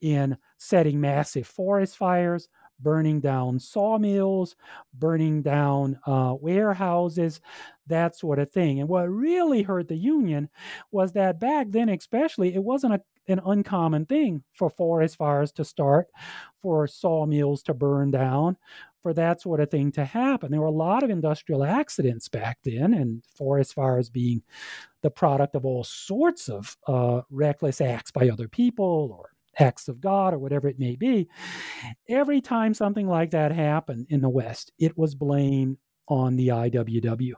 [0.00, 2.48] in setting massive forest fires,
[2.84, 4.54] burning down sawmills,
[4.92, 7.40] burning down uh, warehouses,
[7.88, 8.78] that sort of thing.
[8.78, 10.48] And what really hurt the Union
[10.92, 15.64] was that back then, especially, it wasn't a, an uncommon thing for forest fires to
[15.64, 16.06] start,
[16.62, 18.56] for sawmills to burn down,
[19.02, 20.50] for that sort of thing to happen.
[20.50, 24.42] There were a lot of industrial accidents back then, and forest fires being
[25.02, 30.00] the product of all sorts of uh, reckless acts by other people or acts of
[30.00, 31.28] God or whatever it may be.
[32.08, 37.32] Every time something like that happened in the West, it was blamed on the IWW.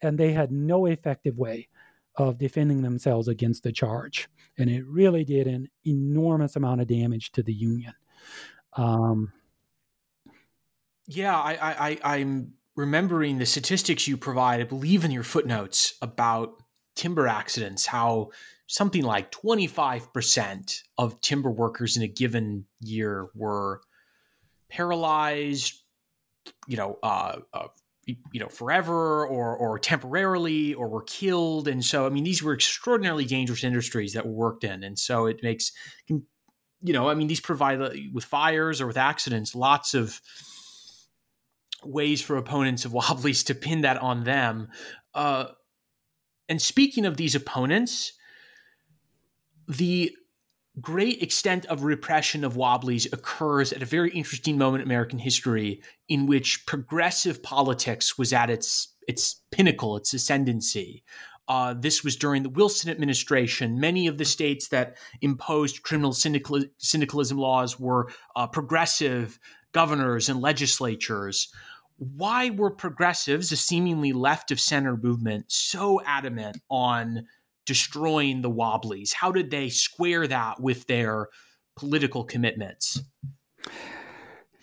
[0.00, 1.68] And they had no effective way
[2.16, 4.28] of defending themselves against the charge.
[4.58, 7.92] And it really did an enormous amount of damage to the Union.
[8.72, 9.32] Um,
[11.06, 11.56] yeah, I,
[11.90, 16.62] I, I'm remembering the statistics you provide, I believe in your footnotes about
[16.94, 18.30] timber accidents, how
[18.66, 23.80] something like 25% of timber workers in a given year were
[24.68, 25.74] paralyzed,
[26.66, 27.68] you know, uh, uh,
[28.06, 31.66] you know, forever or or temporarily, or were killed.
[31.66, 35.26] And so, I mean, these were extraordinarily dangerous industries that were worked in, and so
[35.26, 35.72] it makes,
[36.08, 36.22] you
[36.82, 40.20] know, I mean, these provide uh, with fires or with accidents lots of
[41.84, 44.68] ways for opponents of Wobblies to pin that on them.
[45.14, 45.46] Uh,
[46.48, 48.12] and speaking of these opponents,
[49.68, 50.12] the
[50.80, 55.82] great extent of repression of wobblies occurs at a very interesting moment in American history
[56.08, 61.04] in which progressive politics was at its its pinnacle, its ascendancy.
[61.48, 63.78] Uh, this was during the Wilson administration.
[63.78, 69.38] Many of the states that imposed criminal syndical- syndicalism laws were uh, progressive
[69.70, 71.48] governors and legislatures.
[71.98, 77.26] Why were progressives, a seemingly left of center movement, so adamant on
[77.66, 79.12] destroying the Wobblies?
[79.12, 81.28] How did they square that with their
[81.76, 83.02] political commitments?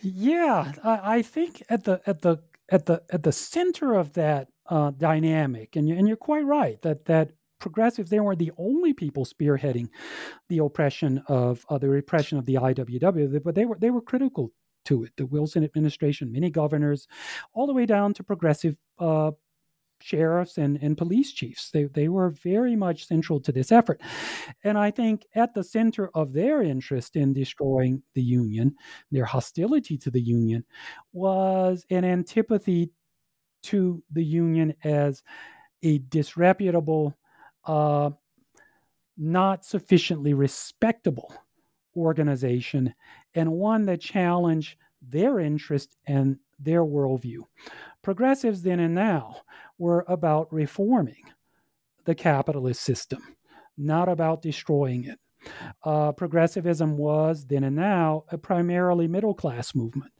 [0.01, 2.39] Yeah, I, I think at the at the
[2.69, 6.81] at the at the center of that uh, dynamic, and you, and you're quite right
[6.81, 9.87] that that progressives they weren't the only people spearheading
[10.49, 14.51] the oppression of uh, the repression of the IWW, but they were they were critical
[14.85, 15.13] to it.
[15.15, 17.07] The Wilson administration, many governors,
[17.53, 19.31] all the way down to progressive uh,
[20.03, 21.71] sheriffs and, and police chiefs.
[21.71, 24.01] They, they were very much central to this effort.
[24.63, 28.75] And I think at the center of their interest in destroying the Union,
[29.11, 30.65] their hostility to the Union,
[31.13, 32.91] was an antipathy
[33.63, 35.23] to the Union as
[35.83, 37.17] a disreputable,
[37.65, 38.09] uh,
[39.17, 41.33] not sufficiently respectable
[41.95, 42.93] organization,
[43.35, 47.39] and one that challenged their interest and their worldview.
[48.03, 49.37] Progressives then and now
[49.77, 51.23] were about reforming
[52.05, 53.35] the capitalist system,
[53.77, 55.19] not about destroying it.
[55.83, 60.11] Uh, progressivism was then and now a primarily middle class movement.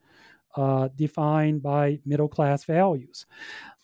[0.56, 3.26] Uh, defined by middle class values.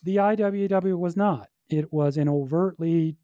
[0.04, 1.48] The IWW was not.
[1.68, 3.18] It was an overtly,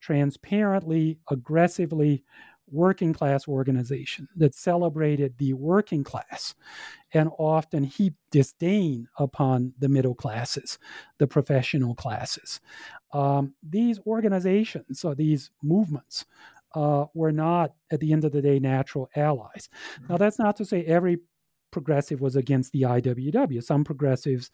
[0.00, 2.24] transparently, aggressively
[2.70, 6.54] working class organization that celebrated the working class
[7.12, 10.78] and often heaped disdain upon the middle classes,
[11.18, 12.60] the professional classes.
[13.12, 16.26] Um, these organizations or these movements
[16.74, 19.68] uh, were not, at the end of the day, natural allies.
[20.08, 21.18] Now, that's not to say every
[21.70, 23.62] progressive was against the IWW.
[23.62, 24.50] Some progressives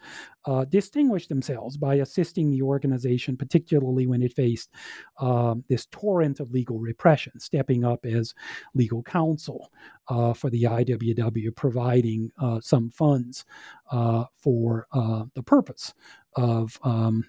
[0.46, 4.70] uh, distinguished themselves by assisting the organization, particularly when it faced
[5.18, 8.34] um, this torrent of legal repression, stepping up as
[8.74, 9.70] legal counsel
[10.08, 13.44] uh, for the IWW, providing uh, some funds
[13.90, 15.94] uh, for uh, the purpose
[16.36, 16.78] of.
[16.82, 17.24] Um,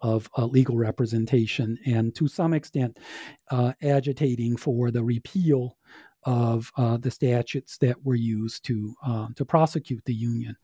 [0.00, 2.98] of uh, legal representation and to some extent
[3.50, 5.76] uh, agitating for the repeal
[6.24, 10.56] of uh, the statutes that were used to uh, to prosecute the union.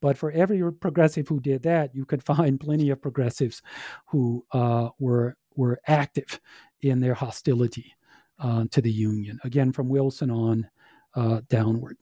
[0.00, 3.62] But for every progressive who did that, you could find plenty of progressives
[4.06, 6.40] who uh, were were active
[6.80, 7.94] in their hostility
[8.38, 9.38] uh, to the union.
[9.44, 10.68] Again, from Wilson on
[11.14, 11.96] uh, downward.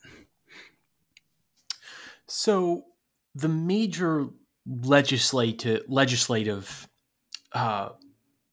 [2.26, 2.84] So
[3.34, 4.28] the major
[4.66, 6.88] legislative legislative
[7.52, 7.90] uh,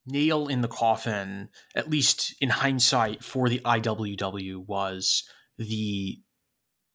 [0.06, 5.24] nail in the coffin, at least in hindsight, for the IWW was
[5.58, 6.20] the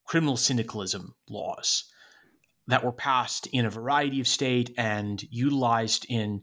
[0.04, 1.84] criminal syndicalism laws
[2.66, 6.42] that were passed in a variety of state and utilized in,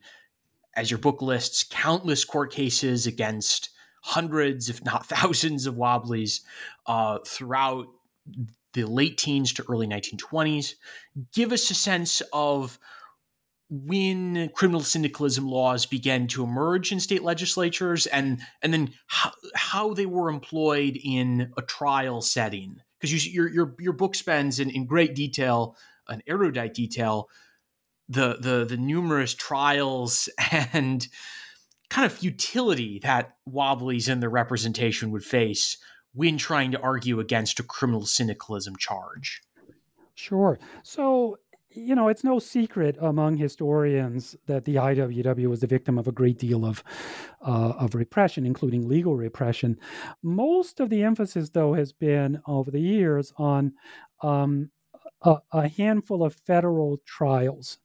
[0.75, 3.69] as your book lists, countless court cases against
[4.01, 6.41] hundreds, if not thousands, of wobblies
[6.87, 7.87] uh, throughout
[8.73, 10.73] the late teens to early 1920s.
[11.33, 12.79] Give us a sense of
[13.83, 19.93] when criminal syndicalism laws began to emerge in state legislatures and and then how, how
[19.93, 24.69] they were employed in a trial setting because you, your, your your book spends in,
[24.69, 25.75] in great detail
[26.07, 27.29] an erudite detail
[28.07, 30.29] the the the numerous trials
[30.73, 31.07] and
[31.89, 35.77] kind of futility that wobblies in the representation would face
[36.13, 39.41] when trying to argue against a criminal syndicalism charge
[40.15, 40.57] Sure.
[40.83, 41.39] So
[41.75, 46.11] you know, it's no secret among historians that the IWW was the victim of a
[46.11, 46.83] great deal of
[47.41, 49.77] uh, of repression, including legal repression.
[50.23, 53.73] Most of the emphasis, though, has been over the years on
[54.21, 54.71] um,
[55.21, 57.79] a, a, handful of federal trials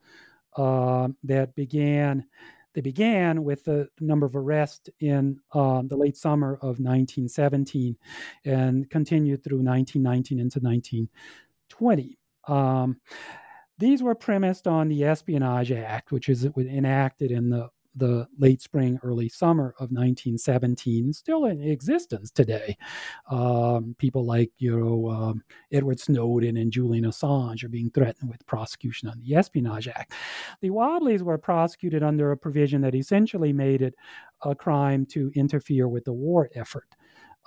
[0.57, 2.27] uh, that began.
[2.73, 7.97] They began with the number of arrests in uh, the late summer of 1917
[8.45, 12.17] and continued through 1919 into 1920.
[12.47, 13.01] Um,
[13.81, 19.01] these were premised on the Espionage Act, which is enacted in the the late spring,
[19.03, 22.77] early summer of 1917, still in existence today.
[23.29, 28.47] Um, people like you know um, Edward Snowden and Julian Assange are being threatened with
[28.47, 30.13] prosecution on the Espionage Act.
[30.61, 33.95] The Wobblies were prosecuted under a provision that essentially made it
[34.43, 36.95] a crime to interfere with the war effort.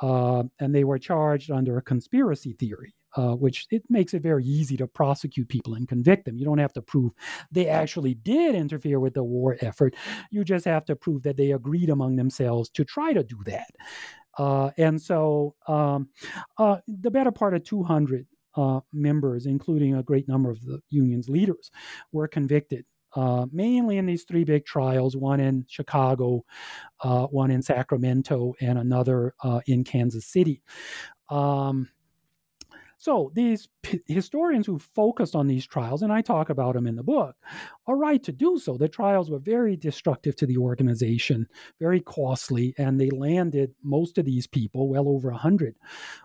[0.01, 4.43] Uh, and they were charged under a conspiracy theory uh, which it makes it very
[4.43, 6.37] easy to prosecute people and convict them.
[6.37, 7.13] You don't have to prove
[7.51, 9.95] they actually did interfere with the war effort.
[10.31, 13.71] You just have to prove that they agreed among themselves to try to do that.
[14.37, 16.09] Uh, and so um,
[16.57, 21.29] uh, the better part of 200 uh, members, including a great number of the union's
[21.29, 21.71] leaders,
[22.11, 22.85] were convicted.
[23.15, 26.43] Uh, mainly in these three big trials, one in Chicago,
[27.01, 30.63] uh, one in Sacramento, and another uh, in Kansas City.
[31.29, 31.89] Um,
[33.03, 36.95] so these p- historians who focused on these trials, and I talk about them in
[36.95, 37.35] the book,
[37.85, 38.77] are right to do so.
[38.77, 41.49] The trials were very destructive to the organization,
[41.81, 45.75] very costly, and they landed most of these people, well over a hundred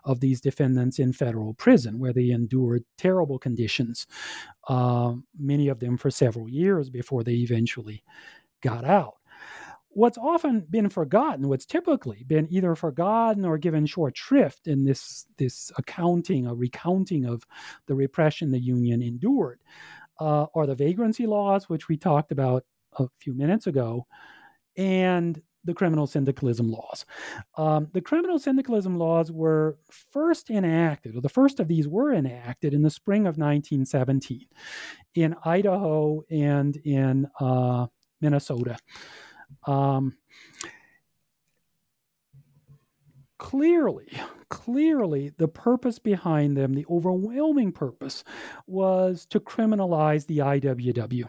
[0.04, 4.06] of these defendants, in federal prison, where they endured terrible conditions,
[4.68, 8.04] uh, many of them for several years before they eventually
[8.62, 9.17] got out
[9.90, 15.26] what's often been forgotten, what's typically been either forgotten or given short shrift in this,
[15.38, 17.46] this accounting, a recounting of
[17.86, 19.60] the repression the Union endured,
[20.20, 22.64] uh, are the vagrancy laws, which we talked about
[22.98, 24.06] a few minutes ago,
[24.76, 27.04] and the criminal syndicalism laws.
[27.56, 32.72] Um, the criminal syndicalism laws were first enacted, or the first of these were enacted
[32.72, 34.46] in the spring of 1917
[35.14, 37.86] in Idaho and in uh,
[38.20, 38.78] Minnesota.
[39.68, 40.16] Um,
[43.36, 44.08] clearly,
[44.48, 48.24] clearly, the purpose behind them, the overwhelming purpose,
[48.66, 51.28] was to criminalize the IWW.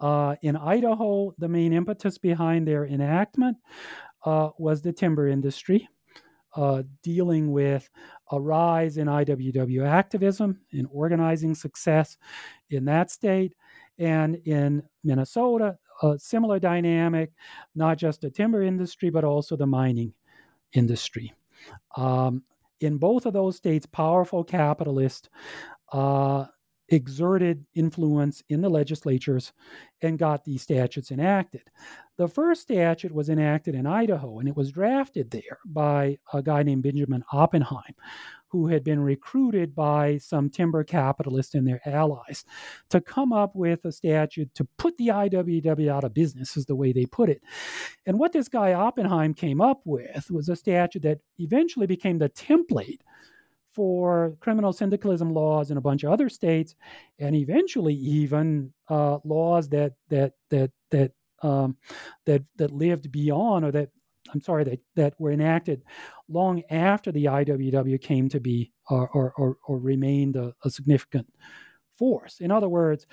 [0.00, 3.56] Uh, in Idaho, the main impetus behind their enactment
[4.24, 5.88] uh, was the timber industry,
[6.56, 7.88] uh, dealing with
[8.32, 12.16] a rise in IWW activism, and organizing success
[12.68, 13.54] in that state.
[13.96, 17.32] And in Minnesota, a similar dynamic,
[17.74, 20.12] not just the timber industry, but also the mining
[20.72, 21.32] industry.
[21.96, 22.42] Um,
[22.80, 25.28] in both of those states, powerful capitalists
[25.92, 26.46] uh,
[26.88, 29.52] exerted influence in the legislatures
[30.02, 31.62] and got these statutes enacted.
[32.16, 36.62] The first statute was enacted in Idaho, and it was drafted there by a guy
[36.62, 37.94] named Benjamin Oppenheim,
[38.56, 42.44] who had been recruited by some timber capitalists and their allies
[42.90, 46.76] to come up with a statute to put the IWW out of business, is the
[46.76, 47.42] way they put it.
[48.06, 52.28] And what this guy Oppenheim came up with was a statute that eventually became the
[52.28, 53.00] template
[53.72, 56.74] for criminal syndicalism laws in a bunch of other states,
[57.18, 61.76] and eventually even uh, laws that that that that um,
[62.24, 63.90] that that lived beyond or that
[64.32, 65.82] I'm sorry, that, that were enacted
[66.28, 71.26] long after the IWW came to be or, or, or, or remained a, a, significant
[71.96, 72.40] force.
[72.40, 73.06] In other words,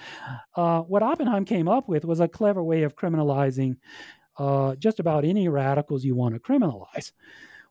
[0.55, 3.77] uh, what Oppenheim came up with was a clever way of criminalizing
[4.37, 7.11] uh, just about any radicals you want to criminalize.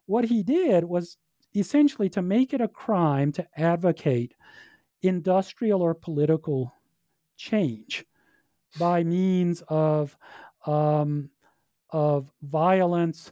[0.06, 1.16] What he did was
[1.54, 4.34] essentially to make it a crime to advocate
[5.02, 6.74] industrial or political
[7.36, 8.04] change
[8.78, 10.16] by means of
[10.66, 11.28] um,
[11.92, 13.30] of violence,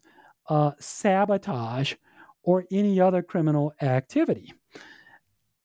[0.48, 1.94] uh, sabotage,
[2.42, 4.52] or any other criminal activity.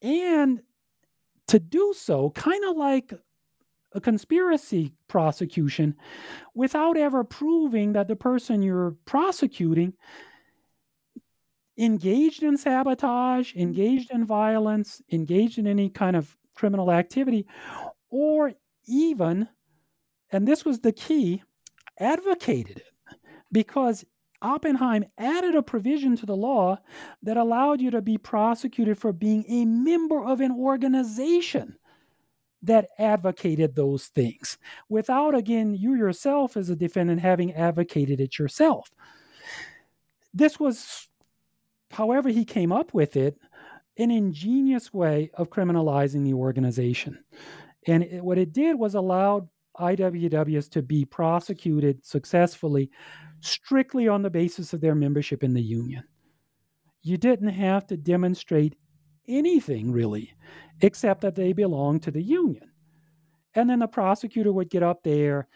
[0.02, 0.62] And
[1.48, 3.14] to do so, kind of like
[3.94, 5.96] a conspiracy prosecution,
[6.54, 9.94] without ever proving that the person you're prosecuting
[11.78, 17.46] engaged in sabotage, engaged in violence, engaged in any kind of criminal activity,
[18.10, 18.54] or
[18.88, 19.48] even,
[20.32, 21.44] and this was the key,
[22.00, 23.18] advocated it
[23.52, 24.06] because
[24.42, 26.78] Oppenheim added a provision to the law
[27.24, 31.78] that allowed you to be prosecuted for being a member of an organization
[32.62, 34.58] that advocated those things
[34.90, 38.92] without, again, you yourself as a defendant having advocated it yourself.
[40.34, 41.08] This was,
[41.92, 43.38] however, he came up with it,
[43.98, 47.24] an ingenious way of criminalizing the organization.
[47.88, 49.48] And it, what it did was allowed
[49.80, 52.90] IWWs to be prosecuted successfully
[53.42, 56.04] strictly on the basis of their membership in the union.
[57.02, 58.76] You didn't have to demonstrate
[59.28, 60.34] anything really,
[60.82, 62.72] except that they belonged to the union.
[63.54, 65.48] And then the prosecutor would get up there,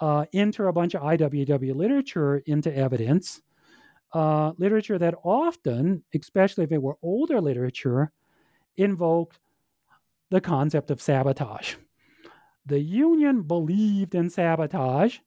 [0.00, 3.40] uh, enter a bunch of IWW literature into evidence,
[4.12, 8.12] uh, literature that often, especially if it were older literature,
[8.76, 9.38] invoked
[10.30, 11.76] the concept of sabotage.
[12.66, 15.18] The union believed in sabotage.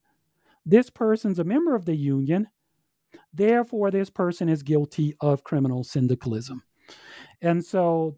[0.65, 2.47] This person's a member of the union.
[3.33, 6.63] Therefore, this person is guilty of criminal syndicalism.
[7.41, 8.17] And so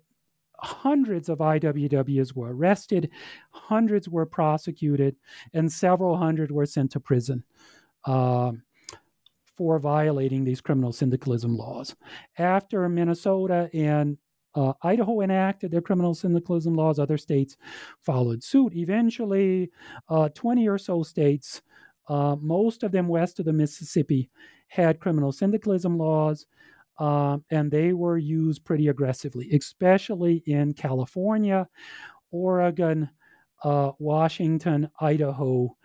[0.57, 3.09] hundreds of IWWs were arrested,
[3.51, 5.15] hundreds were prosecuted,
[5.53, 7.43] and several hundred were sent to prison
[8.05, 8.51] uh,
[9.55, 11.95] for violating these criminal syndicalism laws.
[12.37, 14.17] After Minnesota and
[14.55, 16.99] uh, Idaho enacted their criminal syndicalism laws.
[16.99, 17.57] Other states
[18.01, 18.73] followed suit.
[18.75, 19.71] Eventually,
[20.09, 21.61] uh, 20 or so states,
[22.07, 24.29] uh, most of them west of the Mississippi,
[24.67, 26.45] had criminal syndicalism laws,
[26.97, 31.67] um, and they were used pretty aggressively, especially in California,
[32.31, 33.09] Oregon,
[33.63, 35.75] uh, Washington, Idaho,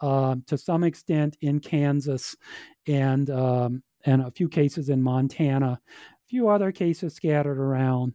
[0.00, 2.36] um, to some extent in Kansas,
[2.86, 5.80] and um, and a few cases in Montana,
[6.28, 8.14] few other cases scattered around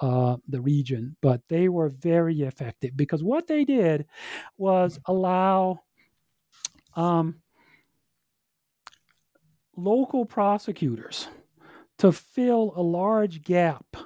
[0.00, 1.16] uh, the region.
[1.20, 4.06] But they were very effective because what they did
[4.56, 5.80] was allow
[6.94, 7.40] um,
[9.76, 11.28] local prosecutors
[11.98, 13.96] to fill a large gap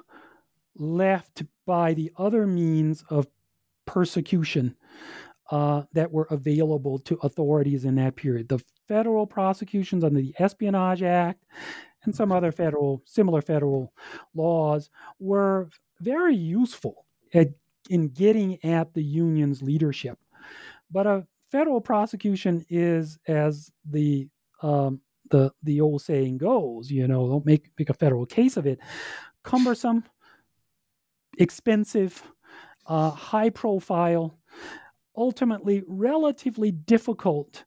[0.75, 3.27] left by the other means of
[3.85, 4.75] persecution
[5.49, 8.49] uh, that were available to authorities in that period.
[8.49, 11.43] The federal prosecutions under the Espionage Act
[12.07, 13.93] and some other federal, similar federal
[14.33, 14.89] laws
[15.19, 17.49] were very useful at,
[17.89, 20.17] in getting at the union's leadership.
[20.89, 24.29] But a federal prosecution is, as the
[24.63, 28.65] um, the the old saying goes, you know, don't make make a federal case of
[28.65, 28.79] it,
[29.43, 30.05] cumbersome,
[31.37, 32.23] expensive,
[32.85, 34.39] uh, high profile,
[35.15, 37.65] ultimately relatively difficult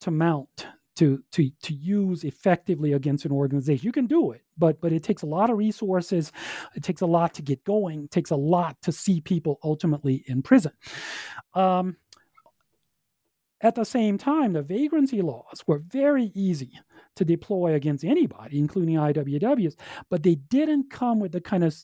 [0.00, 0.66] to mount
[1.00, 3.86] to to to use effectively against an organization.
[3.86, 6.30] You can do it, but but it takes a lot of resources.
[6.76, 8.04] It takes a lot to get going.
[8.04, 10.72] It takes a lot to see people ultimately in prison.
[11.54, 11.96] Um,
[13.62, 16.78] at the same time, the vagrancy laws were very easy
[17.16, 19.76] to deploy against anybody, including IWWs,
[20.10, 21.74] but they didn't come with the kind of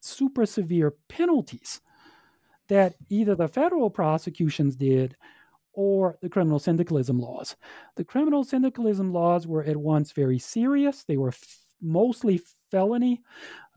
[0.00, 1.80] super severe penalties
[2.68, 5.16] that either the federal prosecutions did
[5.76, 7.56] or the criminal syndicalism laws.
[7.96, 12.40] The criminal syndicalism laws were at once very serious, they were f- mostly
[12.72, 13.22] felony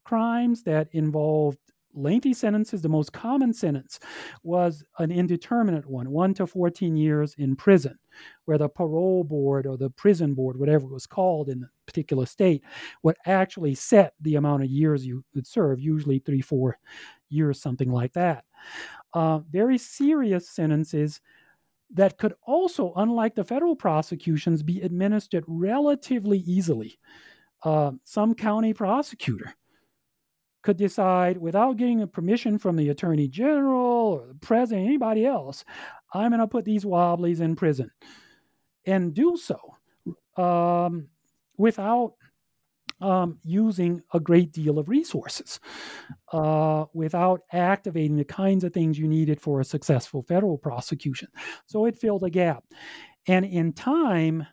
[0.03, 1.59] crimes that involved
[1.93, 2.81] lengthy sentences.
[2.81, 3.99] The most common sentence
[4.43, 7.97] was an indeterminate one, 1 to 14 years in prison,
[8.45, 12.25] where the parole board or the prison board, whatever it was called in the particular
[12.25, 12.63] state,
[13.03, 16.77] would actually set the amount of years you would serve, usually three, four
[17.29, 18.45] years, something like that.
[19.13, 21.19] Uh, very serious sentences
[21.91, 26.99] that could also, unlike the federal prosecutions, be administered relatively easily.
[27.63, 29.53] Uh, some county prosecutor
[30.61, 35.63] could decide without getting a permission from the attorney general or the president, anybody else,
[36.13, 37.91] I'm going to put these wobblies in prison
[38.85, 39.75] and do so
[40.41, 41.07] um,
[41.57, 42.13] without
[43.01, 45.59] um, using a great deal of resources
[46.33, 51.29] uh, without activating the kinds of things you needed for a successful federal prosecution.
[51.65, 52.63] So it filled a gap.
[53.27, 54.45] And in time,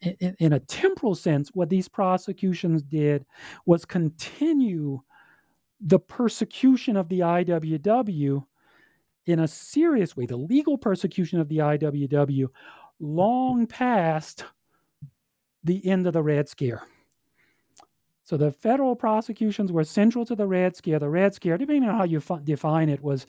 [0.00, 3.24] in, in a temporal sense, what these prosecutions did
[3.66, 5.00] was continue
[5.80, 8.44] the persecution of the IWW
[9.26, 12.46] in a serious way, the legal persecution of the IWW,
[13.00, 14.44] long past
[15.64, 16.82] the end of the Red Scare.
[18.24, 20.98] So the federal prosecutions were central to the Red Scare.
[20.98, 23.26] The Red Scare, depending on how you define it, was,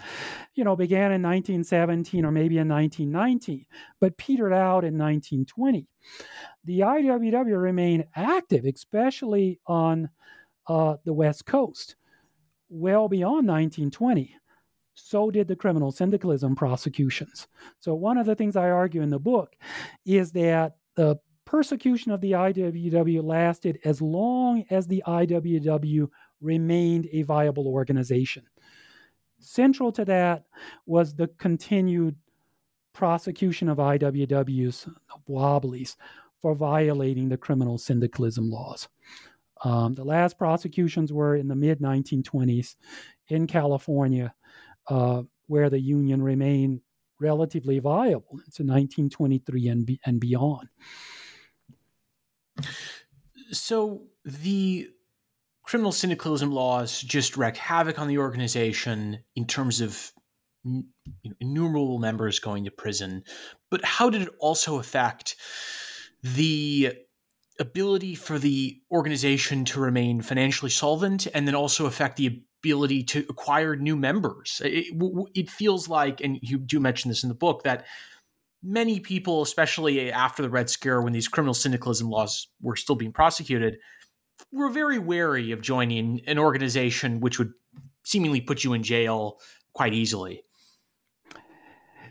[0.53, 3.65] you know, began in 1917 or maybe in 1919,
[3.99, 5.87] but petered out in 1920.
[6.65, 10.09] The IWW remained active, especially on
[10.67, 11.95] uh, the West Coast,
[12.69, 14.35] well beyond 1920
[14.95, 17.47] so did the criminal syndicalism prosecutions.
[17.79, 19.55] So, one of the things I argue in the book
[20.05, 21.17] is that the
[21.53, 26.09] persecution of the IWW lasted as long as the IWW
[26.41, 28.43] remained a viable organization.
[29.37, 30.45] Central to that
[30.87, 32.15] was the continued
[32.91, 34.91] prosecution of IWWs,
[35.27, 35.95] Wobblies,
[36.41, 38.87] for violating the criminal syndicalism laws.
[39.63, 42.77] Um, the last prosecutions were in the mid 1920s
[43.27, 44.33] in California,
[44.87, 46.81] uh, where the union remained
[47.19, 50.67] relatively viable into 1923 and, be- and beyond.
[53.51, 54.89] So the
[55.63, 60.11] criminal syndicalism laws just wreak havoc on the organization in terms of
[60.63, 60.83] you
[61.23, 63.23] know, innumerable members going to prison.
[63.69, 65.35] But how did it also affect
[66.21, 66.93] the
[67.59, 73.25] ability for the organization to remain financially solvent and then also affect the ability to
[73.29, 74.61] acquire new members?
[74.63, 74.87] It,
[75.33, 77.85] it feels like, and you do mention this in the book, that
[78.63, 83.11] many people, especially after the Red Scare, when these criminal syndicalism laws were still being
[83.11, 83.77] prosecuted,
[84.51, 87.53] were very wary of joining an organization which would
[88.03, 89.39] seemingly put you in jail
[89.73, 90.43] quite easily.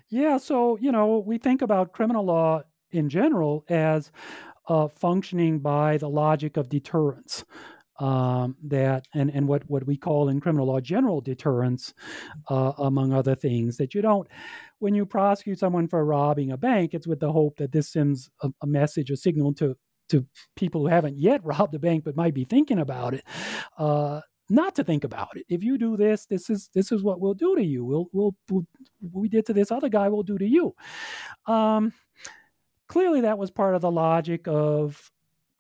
[0.09, 4.12] Yeah, so, you know, we think about criminal law in general as
[4.68, 7.44] uh, functioning by the logic of deterrence.
[7.98, 11.94] Um, that and and what what we call in criminal law general deterrence,
[12.48, 14.26] uh, among other things, that you don't
[14.83, 18.28] when you prosecute someone for robbing a bank, it's with the hope that this sends
[18.43, 19.76] a, a message, a signal to
[20.09, 20.26] to
[20.57, 23.24] people who haven't yet robbed a bank but might be thinking about it.
[23.78, 24.20] Uh,
[24.51, 25.47] not to think about it.
[25.49, 27.85] If you do this, this is this is what we'll do to you.
[27.85, 28.66] We'll we'll, we'll
[29.12, 30.74] we did to this other guy, we'll do to you.
[31.47, 31.93] Um,
[32.89, 35.12] clearly, that was part of the logic of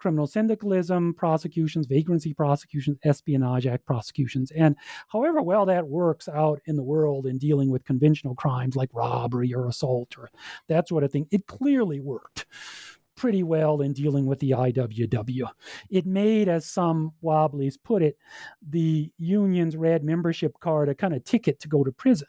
[0.02, 4.50] criminal syndicalism prosecutions, vagrancy prosecutions, espionage act prosecutions.
[4.50, 4.74] And
[5.06, 9.54] however well that works out in the world in dealing with conventional crimes like robbery
[9.54, 10.28] or assault or
[10.66, 12.46] that sort of thing, it clearly worked
[13.14, 15.48] pretty well in dealing with the IWW.
[15.88, 18.16] It made, as some wobblies put it,
[18.60, 22.28] the union's red membership card a kind of ticket to go to prison.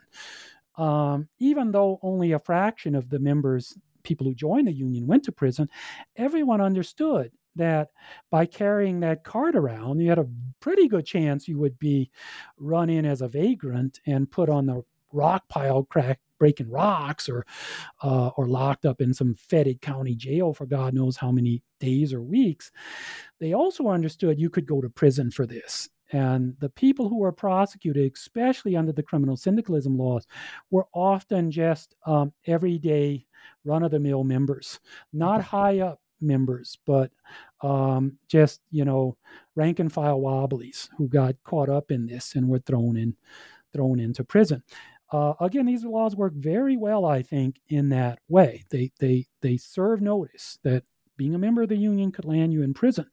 [0.77, 5.23] Um, even though only a fraction of the members, people who joined the union, went
[5.23, 5.69] to prison,
[6.15, 7.89] everyone understood that
[8.31, 10.29] by carrying that card around, you had a
[10.59, 12.09] pretty good chance you would be
[12.57, 17.45] run in as a vagrant and put on the rock pile, crack breaking rocks, or
[18.01, 22.13] uh, or locked up in some fetid county jail for God knows how many days
[22.13, 22.71] or weeks.
[23.39, 25.89] They also understood you could go to prison for this.
[26.11, 30.27] And the people who were prosecuted, especially under the criminal syndicalism laws,
[30.69, 33.25] were often just um, everyday
[33.65, 34.79] run of the mill members,
[35.11, 37.11] not high up members, but
[37.61, 39.17] um, just you know
[39.55, 43.15] rank and file wobblies who got caught up in this and were thrown in
[43.73, 44.63] thrown into prison.
[45.11, 48.63] Uh, again, these laws work very well, I think, in that way.
[48.69, 50.83] They they they serve notice that
[51.17, 53.05] being a member of the union could land you in prison.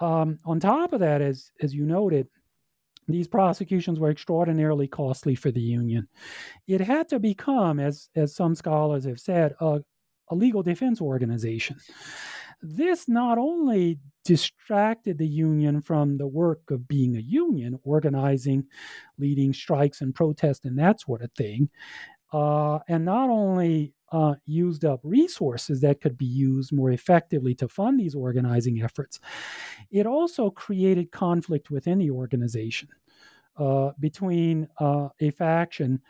[0.00, 2.28] Um, on top of that, as as you noted,
[3.08, 6.08] these prosecutions were extraordinarily costly for the union.
[6.66, 9.80] It had to become, as as some scholars have said, a,
[10.28, 11.76] a legal defense organization.
[12.62, 18.64] This not only distracted the union from the work of being a union, organizing,
[19.18, 21.68] leading strikes and protests and that sort of thing,
[22.32, 27.68] uh, and not only uh, used up resources that could be used more effectively to
[27.68, 29.20] fund these organizing efforts,
[29.90, 32.88] it also created conflict within the organization
[33.58, 36.00] uh, between uh, a faction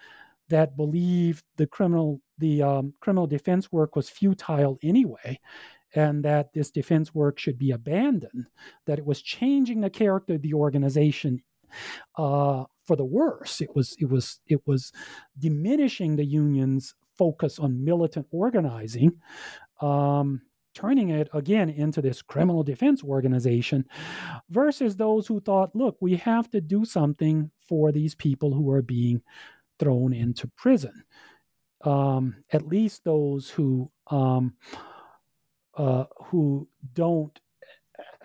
[0.49, 5.41] that believed the criminal the um, criminal defense work was futile anyway,
[5.95, 8.47] and that this defense work should be abandoned.
[8.87, 11.43] That it was changing the character of the organization
[12.17, 13.61] uh, for the worse.
[13.61, 14.93] It was it was it was
[15.39, 19.13] diminishing the union's focus on militant organizing.
[19.81, 20.43] Um,
[20.77, 23.83] turning it again into this criminal defense organization
[24.51, 28.83] versus those who thought, look, we have to do something for these people who are
[28.83, 29.23] being
[29.79, 31.05] thrown into prison.
[31.85, 34.55] Um, at least those who um,
[35.77, 37.39] uh, who don't,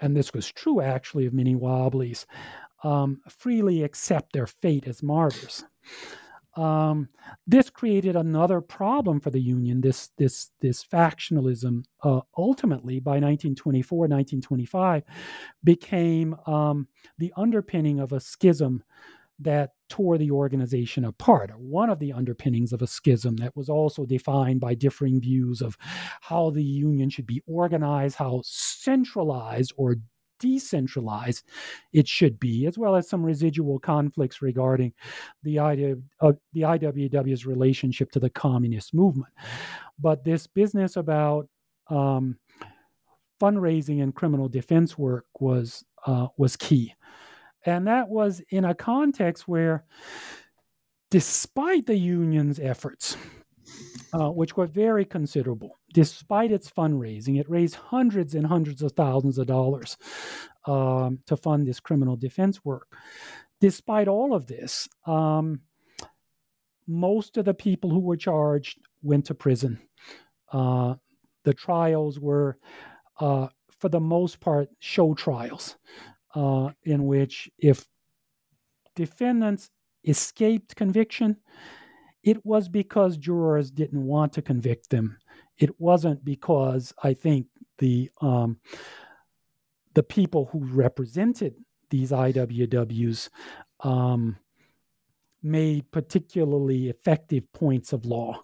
[0.02, 2.26] and this was true actually of many Wobblies,
[2.84, 5.66] um, freely accept their fate as martyrs.
[6.56, 7.08] Um,
[7.48, 9.80] this created another problem for the Union.
[9.80, 15.04] This this this factionalism uh, ultimately by 1924, 1925
[15.64, 16.88] became um,
[17.18, 18.84] the underpinning of a schism
[19.40, 24.06] that tore the organization apart, one of the underpinnings of a schism that was also
[24.06, 25.78] defined by differing views of
[26.22, 29.98] how the union should be organized, how centralized or
[30.40, 31.44] decentralized
[31.92, 34.94] it should be, as well as some residual conflicts regarding
[35.44, 39.34] the idea of the IWW's relationship to the communist movement.
[40.00, 41.50] But this business about
[41.90, 42.38] um,
[43.42, 46.96] fundraising and criminal defense work was uh, was key.
[47.66, 49.86] And that was in a context where,
[51.10, 53.18] despite the union's efforts,
[54.14, 59.38] uh, which were very considerable, despite its fundraising, it raised hundreds and hundreds of thousands
[59.38, 59.98] of dollars
[60.66, 62.88] um, to fund this criminal defense work.
[63.60, 65.62] Despite all of this, um,
[66.88, 69.80] most of the people who were charged went to prison.
[70.52, 70.96] Uh,
[71.44, 72.58] the trials were,
[73.20, 73.48] uh,
[73.80, 75.78] for the most part, show trials
[76.36, 77.86] uh, in which if
[78.96, 79.70] defendants
[80.04, 81.38] escaped conviction,
[82.24, 85.18] it was because jurors didn't want to convict them.
[85.58, 87.48] It wasn't because I think
[87.80, 88.60] the um,
[89.94, 91.56] the people who represented
[91.90, 93.30] these IWWs
[93.82, 94.38] um,
[95.44, 98.44] made particularly effective points of law.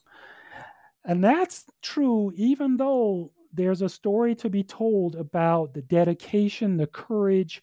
[1.05, 6.87] And that's true even though there's a story to be told about the dedication, the
[6.87, 7.61] courage,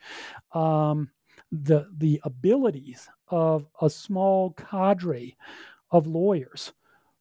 [0.52, 1.10] um,
[1.52, 5.36] the the abilities of a small cadre
[5.90, 6.72] of lawyers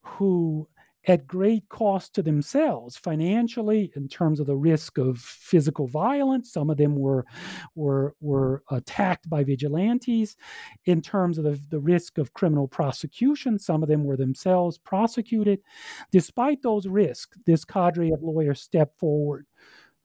[0.01, 0.67] who
[1.05, 6.51] at great cost to themselves financially in terms of the risk of physical violence.
[6.51, 7.25] Some of them were
[7.75, 10.35] were were attacked by vigilantes.
[10.85, 15.59] In terms of the, the risk of criminal prosecution some of them were themselves prosecuted.
[16.11, 19.45] Despite those risks this cadre of lawyers stepped forward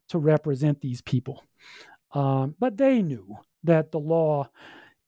[0.08, 1.44] to represent these people.
[2.12, 4.48] Um, but they knew that the law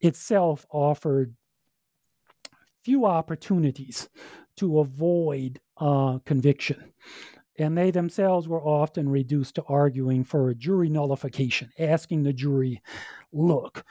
[0.01, 1.34] itself offered
[2.82, 4.09] few opportunities
[4.57, 6.93] to avoid uh, conviction.
[7.59, 12.81] And they themselves were often reduced to arguing for a jury nullification, asking the jury,
[13.33, 13.85] look,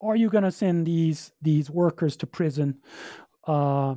[0.00, 2.78] are you going to send these, these workers to prison
[3.46, 3.94] uh,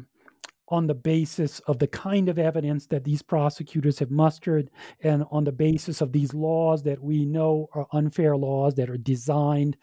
[0.71, 5.43] on the basis of the kind of evidence that these prosecutors have mustered and on
[5.43, 9.77] the basis of these laws that we know are unfair laws that are designed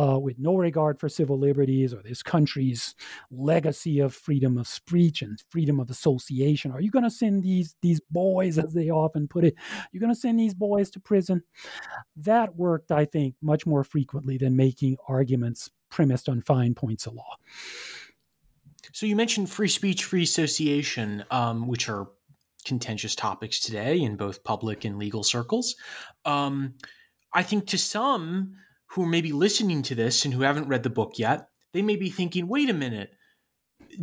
[0.00, 2.94] uh, with no regard for civil liberties or this country's
[3.30, 6.70] legacy of freedom of speech and freedom of association.
[6.70, 9.54] Are you going to send these these boys as they often put it
[9.92, 11.42] you're going to send these boys to prison?
[12.16, 17.14] That worked i think much more frequently than making arguments premised on fine points of
[17.14, 17.36] law
[18.92, 22.08] so you mentioned free speech, free association, um, which are
[22.64, 25.76] contentious topics today in both public and legal circles.
[26.24, 26.74] Um,
[27.32, 28.54] I think to some
[28.90, 31.96] who are maybe listening to this and who haven't read the book yet, they may
[31.96, 33.10] be thinking, wait a minute,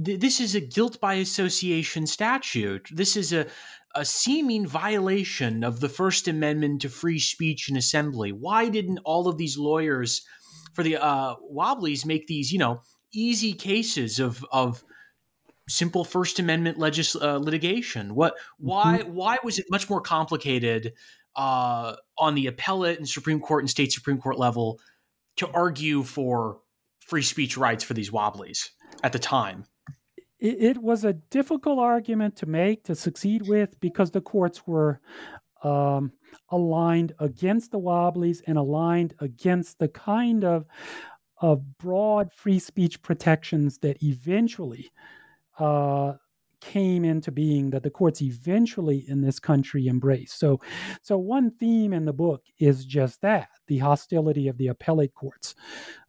[0.04, 2.88] th- this is a guilt by association statute.
[2.92, 3.48] This is a,
[3.96, 8.32] a seeming violation of the First Amendment to free speech and assembly.
[8.32, 10.26] Why didn't all of these lawyers
[10.74, 12.82] for the uh, Wobblies make these, you know,
[13.14, 14.84] easy cases of of
[15.70, 18.16] simple First Amendment legis- uh, litigation?
[18.16, 19.14] What why mm-hmm.
[19.14, 20.94] why was it much more complicated
[21.36, 24.80] uh, on the appellate and Supreme Court and state Supreme Court level
[25.38, 26.60] to argue for
[27.00, 28.72] free speech rights for these wobblies
[29.04, 29.66] at the time?
[30.40, 35.00] It, it was a difficult argument to make to succeed with because the courts were
[35.64, 36.12] um,
[36.50, 40.66] aligned against the wobblies and aligned against the kind of
[41.42, 44.92] of broad free speech protections that eventually
[45.60, 46.14] uh,
[46.60, 50.40] came into being that the courts eventually in this country embraced.
[50.40, 50.60] So,
[51.02, 55.56] so one theme in the book is just that: the hostility of the appellate courts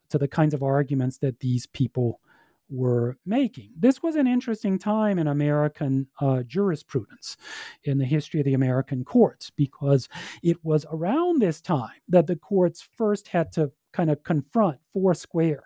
[0.09, 2.19] to the kinds of arguments that these people
[2.69, 3.71] were making.
[3.77, 7.35] This was an interesting time in American uh, jurisprudence,
[7.83, 10.07] in the history of the American courts, because
[10.43, 15.63] it was around this time that the courts first had to kind of confront foursquare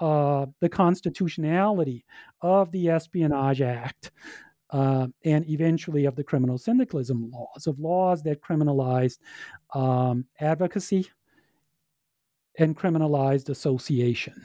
[0.00, 2.04] uh, the constitutionality
[2.40, 4.10] of the Espionage Act.
[4.70, 9.18] Uh, and eventually of the criminal syndicalism laws, of laws that criminalized
[9.72, 11.08] um, advocacy
[12.58, 14.44] and criminalized association.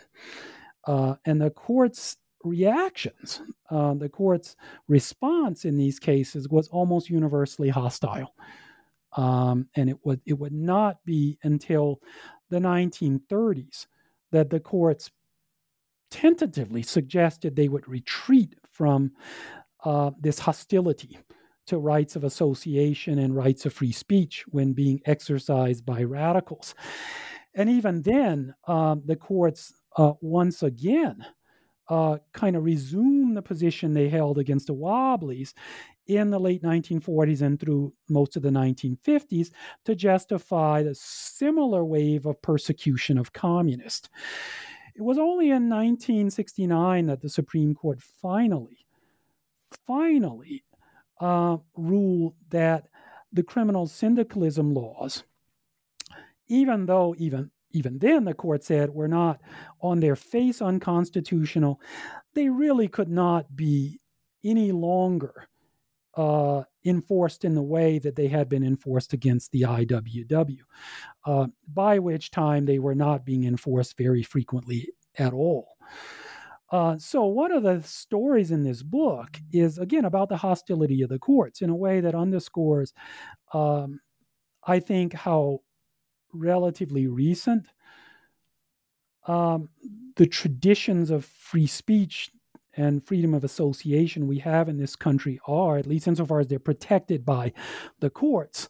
[0.85, 4.55] Uh, and the court's reactions, uh, the court's
[4.87, 8.33] response in these cases was almost universally hostile.
[9.17, 11.99] Um, and it would it would not be until
[12.49, 13.87] the 1930s
[14.31, 15.09] that the courts
[16.11, 19.11] tentatively suggested they would retreat from
[19.83, 21.17] uh, this hostility
[21.67, 26.73] to rights of association and rights of free speech when being exercised by radicals.
[27.53, 31.25] And even then, um, the courts uh, once again
[31.89, 35.53] uh, kind of resumed the position they held against the Wobblies
[36.09, 39.51] in the late 1940s and through most of the 1950s
[39.85, 44.09] to justify the similar wave of persecution of communists.
[44.95, 48.87] It was only in 1969 that the Supreme Court finally,
[49.85, 50.63] finally
[51.21, 52.87] uh, ruled that
[53.31, 55.23] the criminal syndicalism laws,
[56.47, 59.39] even though even even then the court said were not
[59.79, 61.79] on their face unconstitutional,
[62.33, 63.99] they really could not be
[64.43, 65.47] any longer
[66.15, 70.59] uh, enforced in the way that they had been enforced against the IWW,
[71.25, 75.77] uh, by which time they were not being enforced very frequently at all.
[76.71, 81.09] Uh, so, one of the stories in this book is again about the hostility of
[81.09, 82.93] the courts in a way that underscores,
[83.53, 83.99] um,
[84.63, 85.61] I think, how
[86.31, 87.67] relatively recent
[89.27, 89.69] um,
[90.15, 92.31] the traditions of free speech
[92.79, 96.59] and freedom of association we have in this country are, at least insofar as they're
[96.59, 97.51] protected by
[97.99, 98.69] the courts.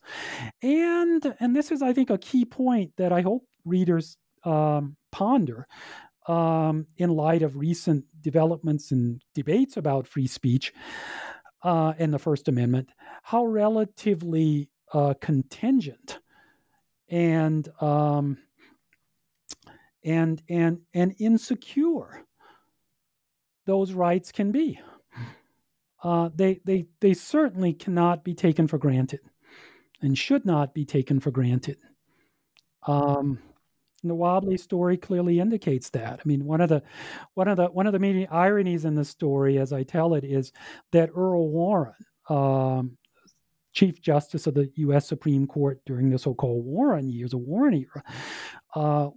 [0.64, 5.68] And and this is, I think, a key point that I hope readers um, ponder
[6.28, 10.74] um, in light of recent developments and debates about free speech
[11.64, 12.90] uh, and the First Amendment,
[13.24, 16.20] how relatively uh, contingent
[17.10, 18.40] and um,
[20.04, 22.26] and and and insecure
[23.70, 24.80] those rights can be.
[26.04, 29.20] Uh, they, they, they certainly cannot be taken for granted
[30.02, 31.78] and should not be taken for granted.
[32.88, 33.38] Um,
[34.04, 36.20] the Wobbly story clearly indicates that.
[36.20, 36.82] I mean, one of the
[37.36, 40.24] one of the one of the main ironies in the story, as I tell it,
[40.24, 40.52] is
[40.92, 41.94] that Earl Warren,
[42.28, 42.98] um,
[43.74, 45.08] Chief Justice of the U.S.
[45.08, 48.04] Supreme Court during the so-called Warren years, a Warren era,
[48.74, 49.10] uh,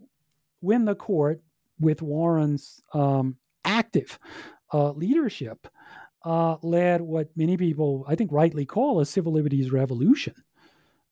[0.61, 1.40] when the court,
[1.80, 4.18] with Warren's um, active
[4.72, 5.66] uh, leadership,
[6.24, 10.34] uh, led what many people, I think, rightly call a civil liberties revolution.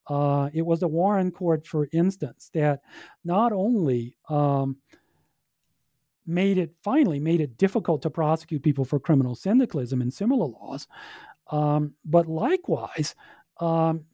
[0.07, 2.81] Uh, it was the Warren Court, for instance, that
[3.25, 4.77] not only um,
[6.27, 10.87] made it finally made it difficult to prosecute people for criminal syndicalism and similar laws,
[11.51, 13.15] um, but likewise
[13.61, 14.05] um,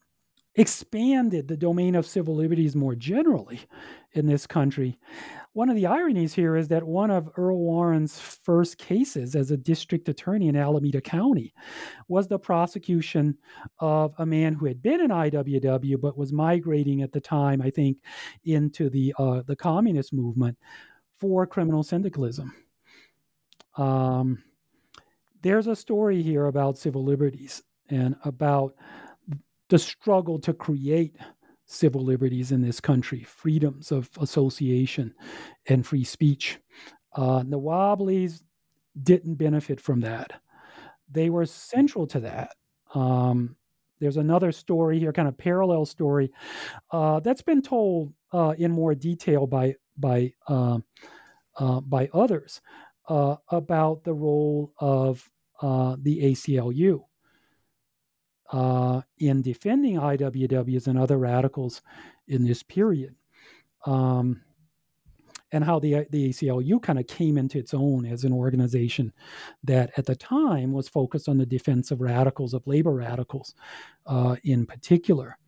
[0.56, 3.60] expanded the domain of civil liberties more generally
[4.12, 4.98] in this country.
[5.52, 9.56] One of the ironies here is that one of Earl Warren's first cases as a
[9.56, 11.54] district attorney in Alameda County
[12.08, 13.36] was the prosecution
[13.78, 17.70] of a man who had been in IWW but was migrating at the time, I
[17.70, 17.98] think,
[18.44, 20.58] into the uh, the communist movement
[21.16, 22.54] for criminal syndicalism.
[23.76, 24.42] Um,
[25.42, 28.74] there's a story here about civil liberties and about
[29.68, 31.16] the struggle to create
[31.66, 35.12] civil liberties in this country, freedoms of association
[35.66, 36.58] and free speech.
[37.14, 38.42] Uh, the Wobblies
[39.02, 40.32] didn't benefit from that.
[41.10, 42.52] They were central to that.
[42.94, 43.56] Um,
[44.00, 46.30] there's another story here, kind of parallel story,
[46.90, 50.78] uh, that's been told uh, in more detail by by uh,
[51.56, 52.60] uh, by others
[53.08, 55.28] uh, about the role of
[55.62, 57.02] the ACLU
[58.52, 61.82] uh, in defending IWWs and other radicals
[62.26, 63.14] in this period.
[63.84, 64.42] Um,
[65.52, 69.12] and how the, the ACLU kind of came into its own as an organization
[69.62, 73.54] that at the time was focused on the defense of radicals, of labor radicals
[74.06, 75.38] uh, in particular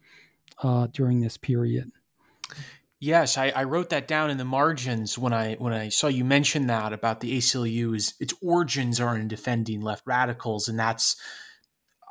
[0.63, 1.91] uh, during this period.
[3.01, 6.25] Yes, I, I, wrote that down in the margins when I when I saw you
[6.25, 11.15] mention that about the ACLU's its origins are in defending left radicals, and that's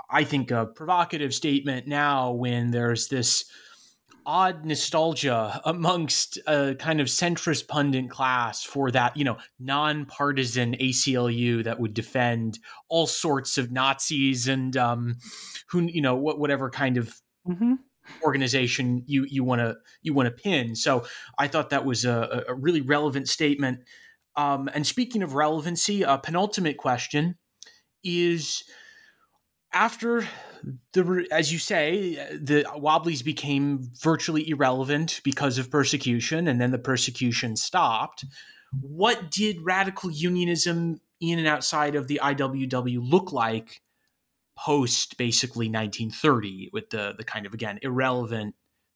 [0.10, 3.46] I think, a provocative statement now when there's this
[4.28, 11.64] odd nostalgia amongst a kind of centrist pundit class for that, you know, nonpartisan ACLU
[11.64, 15.16] that would defend all sorts of Nazis and um,
[15.70, 17.76] who, you know, whatever kind of mm-hmm.
[18.22, 20.76] organization you you want to you want to pin.
[20.76, 21.06] So
[21.40, 23.80] I thought that was a, a really relevant statement.
[24.36, 27.38] Um, and speaking of relevancy, a penultimate question
[28.04, 28.64] is
[29.74, 30.28] after
[30.94, 36.80] the as you say the wobblies became virtually irrelevant because of persecution and then the
[36.80, 38.26] persecution stopped
[38.82, 43.82] what did radical unionism in and outside of the IWW look like
[44.58, 48.56] post basically 1930 with the the kind of again irrelevant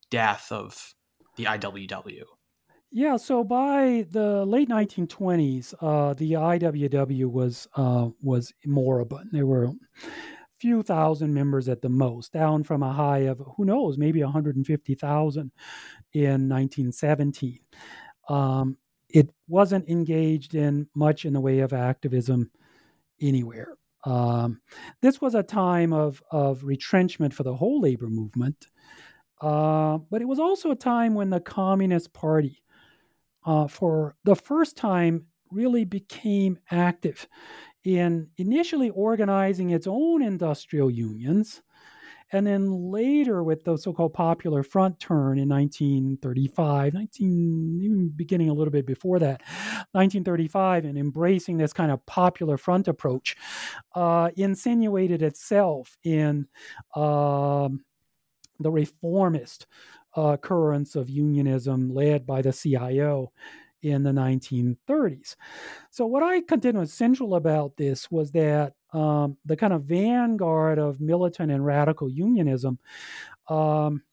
[0.10, 0.94] death of
[1.38, 2.24] the IWW
[2.94, 9.30] yeah, so by the late 1920s, uh, the IWW was uh, was moribund.
[9.32, 9.70] They were
[10.62, 15.52] few thousand members at the most, down from a high of who knows, maybe 150,000
[16.14, 17.60] in 1917.
[18.30, 18.78] Um,
[19.10, 22.52] it wasn't engaged in much in the way of activism
[23.20, 23.76] anywhere.
[24.06, 24.62] Um,
[25.02, 28.68] this was a time of, of retrenchment for the whole labor movement,
[29.42, 32.64] uh, but it was also a time when the Communist Party,
[33.46, 37.28] uh, for the first time, really became active
[37.84, 41.62] in initially organizing its own industrial unions,
[42.34, 48.54] and then later with the so-called Popular Front turn in 1935, 19, even beginning a
[48.54, 49.42] little bit before that,
[49.92, 53.36] 1935, and embracing this kind of Popular Front approach,
[53.96, 56.48] uh, insinuated itself in
[56.96, 57.84] um,
[58.60, 59.68] the reformist
[60.16, 63.32] uh, currents of unionism led by the CIO
[63.82, 65.36] in the 1930s.
[65.90, 70.80] So, what I contend was central about this was that um, the kind of vanguard
[70.80, 72.80] of militant and radical unionism
[73.48, 74.04] um,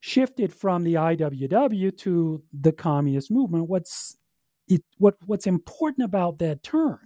[0.00, 3.68] shifted from the IWW to the communist movement.
[3.68, 4.16] What's
[4.68, 6.98] it, what, what's important about that turn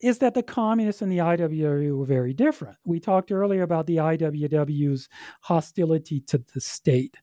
[0.00, 2.76] is that the communists and the IWW were very different.
[2.84, 5.08] We talked earlier about the IWW's
[5.42, 7.16] hostility to the state.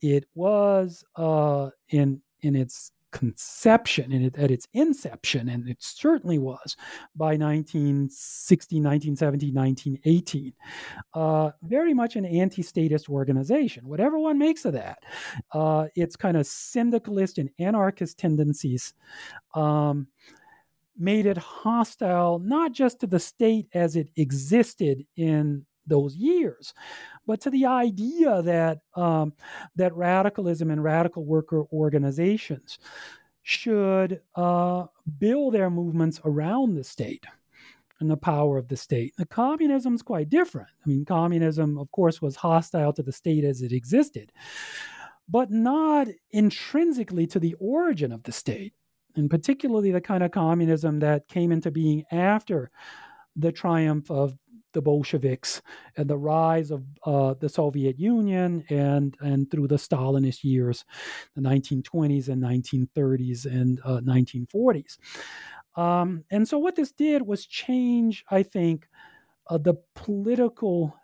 [0.00, 6.38] It was uh, in in its conception and it, at its inception, and it certainly
[6.38, 6.76] was
[7.14, 10.52] by 1960, 1970, 1918,
[11.14, 14.98] uh, very much an anti statist organization, whatever one makes of that.
[15.52, 18.92] Uh, its kind of syndicalist and anarchist tendencies.
[19.54, 20.08] Um,
[20.96, 26.74] made it hostile not just to the state as it existed in those years,
[27.26, 29.32] but to the idea that um,
[29.76, 32.78] that radicalism and radical worker organizations
[33.42, 34.86] should uh,
[35.18, 37.26] build their movements around the state.
[38.00, 39.14] and the power of the state.
[39.16, 40.68] The communism is quite different.
[40.84, 44.32] I mean, communism, of course, was hostile to the state as it existed,
[45.28, 48.74] but not intrinsically to the origin of the state,
[49.16, 52.70] and particularly the kind of communism that came into being after
[53.36, 54.36] the triumph of
[54.74, 55.62] the Bolsheviks
[55.96, 60.84] and the rise of uh, the Soviet Union and and through the Stalinist years,
[61.34, 64.98] the 1920s and 1930s and uh, 1940s.
[65.76, 68.88] Um, and so what this did was change, I think,
[69.48, 70.94] uh, the political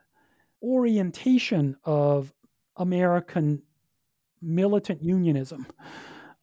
[0.62, 2.32] orientation of
[2.76, 3.62] American
[4.42, 5.66] militant unionism.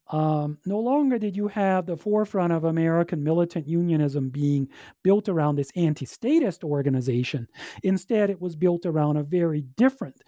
[0.10, 4.70] Um, no longer did you have the forefront of American militant unionism being
[5.03, 7.47] built around this anti statist organization.
[7.84, 10.22] Instead, it was built around a very different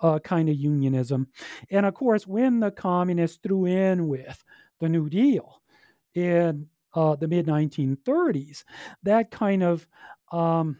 [0.00, 1.28] uh, kind of unionism.
[1.70, 4.42] And of course, when the communists threw in with
[4.80, 5.60] the New Deal
[6.14, 8.64] in uh, the mid 1930s,
[9.02, 9.86] that kind of
[10.32, 10.78] um,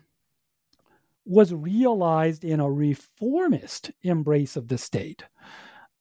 [1.26, 5.24] was realized in a reformist embrace of the state.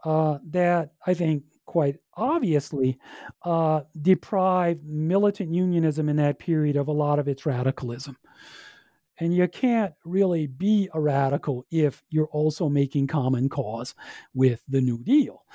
[0.04, 2.98] Uh, that I think quite obviously
[3.44, 8.18] uh, deprived militant unionism in that period of a lot of its radicalism.
[9.18, 13.96] And you can't really be a radical if you're also making common cause
[14.34, 15.46] with the New Deal.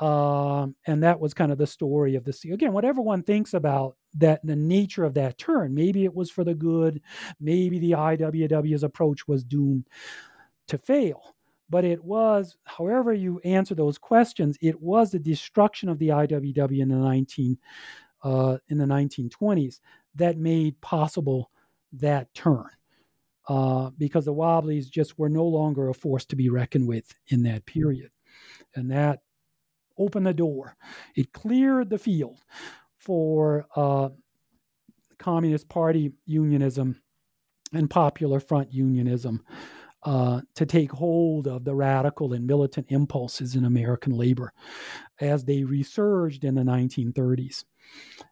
[0.00, 2.44] Um, and that was kind of the story of this.
[2.44, 6.42] Again, whatever one thinks about that, the nature of that turn, maybe it was for
[6.42, 7.00] the good,
[7.38, 9.86] maybe the IWW's approach was doomed
[10.66, 11.33] to fail
[11.70, 16.80] but it was, however you answer those questions, it was the destruction of the IWW
[16.80, 17.58] in the 19
[18.22, 19.80] uh, in the 1920s
[20.14, 21.50] that made possible
[21.92, 22.68] that turn.
[23.46, 27.42] Uh, because the Wobblies just were no longer a force to be reckoned with in
[27.42, 28.10] that period.
[28.74, 29.20] And that
[29.98, 30.76] opened the door.
[31.14, 32.38] It cleared the field
[32.96, 34.08] for uh,
[35.18, 37.02] Communist Party unionism
[37.74, 39.44] and Popular Front unionism
[40.04, 44.52] uh, to take hold of the radical and militant impulses in American labor
[45.20, 47.64] as they resurged in the 1930s.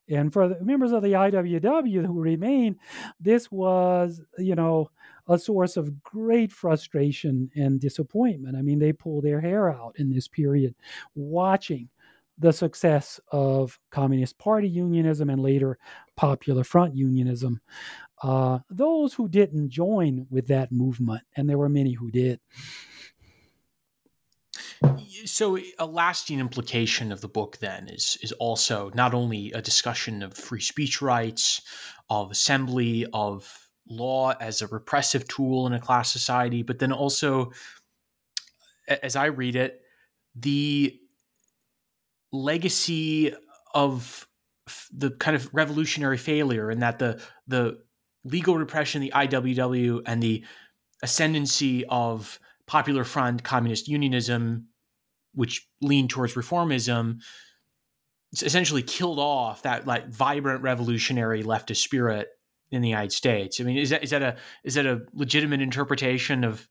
[0.08, 2.76] And for the members of the IWW who remain,
[3.20, 4.90] this was, you know,
[5.28, 8.56] a source of great frustration and disappointment.
[8.56, 10.74] I mean, they pull their hair out in this period
[11.14, 11.88] watching
[12.38, 15.78] the success of Communist Party unionism and later
[16.16, 17.60] Popular Front unionism
[18.22, 22.40] uh, those who didn't join with that movement, and there were many who did.
[25.24, 30.22] So, a lasting implication of the book then is is also not only a discussion
[30.22, 31.62] of free speech rights,
[32.10, 37.52] of assembly, of law as a repressive tool in a class society, but then also,
[38.88, 39.82] as I read it,
[40.34, 40.98] the
[42.32, 43.34] legacy
[43.74, 44.26] of
[44.92, 47.78] the kind of revolutionary failure, and that the the
[48.24, 50.44] legal repression, the IWW, and the
[51.02, 54.66] ascendancy of Popular Front, Communist Unionism,
[55.34, 57.20] which leaned towards reformism,
[58.40, 62.28] essentially killed off that like vibrant revolutionary leftist spirit
[62.70, 63.60] in the United States.
[63.60, 66.66] I mean, is that is that a is that a legitimate interpretation of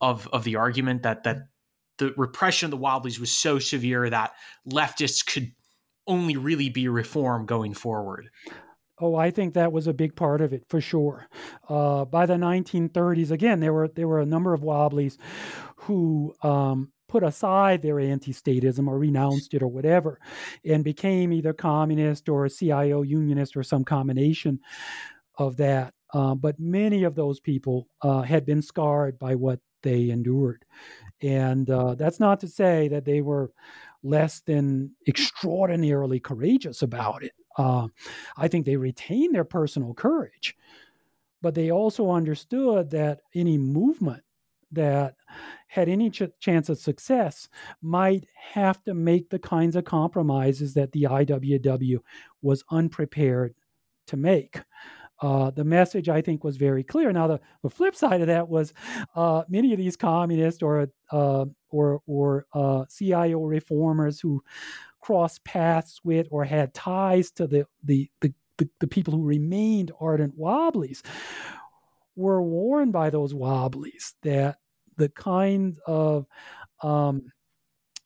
[0.00, 1.48] of of the argument that that
[1.98, 4.32] the repression of the Wobblies was so severe that
[4.68, 5.52] leftists could
[6.06, 8.30] only really be reform going forward?
[9.00, 11.26] Oh, I think that was a big part of it for sure.
[11.68, 15.18] Uh, by the 1930s, again, there were there were a number of Wobblies
[15.76, 20.20] who um, put aside their anti-statism or renounced it or whatever,
[20.64, 24.60] and became either communist or CIO unionist or some combination
[25.38, 25.94] of that.
[26.14, 30.64] Uh, but many of those people uh, had been scarred by what they endured,
[31.22, 33.52] and uh, that's not to say that they were
[34.02, 37.32] less than extraordinarily courageous about it.
[37.56, 37.88] Uh,
[38.36, 40.56] I think they retained their personal courage,
[41.42, 44.22] but they also understood that any movement
[44.72, 45.14] that
[45.68, 47.48] had any ch- chance of success
[47.80, 51.98] might have to make the kinds of compromises that the IWW
[52.42, 53.54] was unprepared
[54.06, 54.60] to make.
[55.20, 57.12] Uh, the message I think was very clear.
[57.12, 58.74] Now the, the flip side of that was
[59.14, 64.42] uh, many of these communists or uh, or or uh, CIO reformers who
[65.04, 69.92] crossed paths with or had ties to the, the, the, the, the people who remained
[70.00, 71.02] ardent wobblies
[72.16, 74.56] were warned by those wobblies that
[74.96, 76.24] the kind of
[76.82, 77.30] um,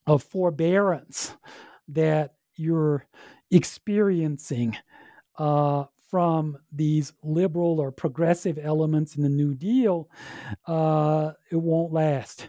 [0.09, 1.37] of forbearance
[1.87, 3.07] that you're
[3.53, 4.77] experiencing
[5.39, 10.11] uh, from these liberal or progressive elements in the New Deal,
[10.67, 12.49] uh, it won't last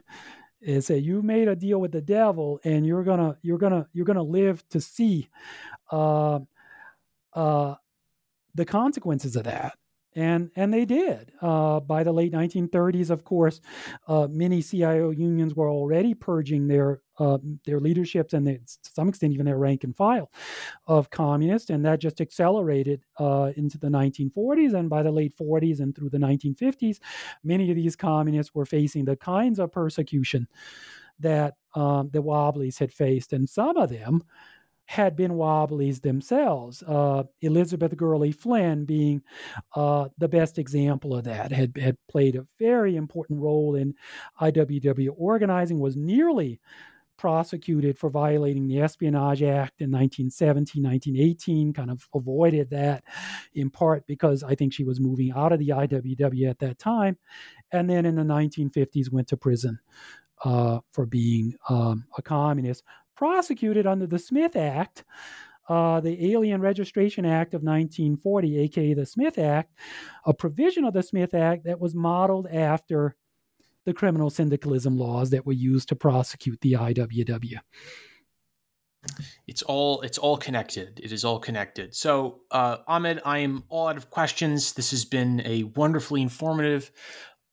[0.62, 4.06] is that you made a deal with the devil and you're gonna you're gonna you're
[4.06, 5.30] gonna live to see
[5.92, 6.40] uh,
[7.34, 7.76] uh,
[8.56, 9.78] the consequences of that
[10.16, 11.32] and and they did.
[11.42, 13.62] Uh, by the late 1930s, of course,
[14.08, 19.34] uh, many CIO unions were already purging their uh, their leaderships and to some extent
[19.34, 20.32] even their rank and file
[20.88, 24.74] of communists, and that just accelerated uh, into the 1940s.
[24.74, 27.00] And by the late 40s and through the 1950s,
[27.44, 30.48] many of these communists were facing the kinds of persecution
[31.20, 34.24] that um, the Wobblies had faced, and some of them
[34.90, 36.82] had been Wobblies themselves.
[36.82, 39.22] Uh, Elizabeth Gurley Flynn being
[39.76, 43.94] uh, the best example of that, had, had played a very important role in
[44.42, 46.60] IWW organizing, was nearly
[47.20, 53.04] prosecuted for violating the Espionage Act in 1917, 1918, kind of avoided that
[53.54, 57.18] in part because I think she was moving out of the IWW at that time.
[57.74, 59.80] And then in the 1950s went to prison
[60.46, 62.86] uh, for being um, a communist,
[63.18, 65.04] prosecuted under the Smith Act,
[65.68, 69.74] uh, the Alien Registration Act of 1940, aka the Smith Act,
[70.26, 73.18] a provision of the Smith Act that was modeled after
[73.90, 77.58] the criminal syndicalism laws that were used to prosecute the IWW.
[79.48, 81.00] It's all it's all connected.
[81.02, 81.96] It is all connected.
[81.96, 84.74] So, uh, Ahmed, I am all out of questions.
[84.74, 86.92] This has been a wonderfully informative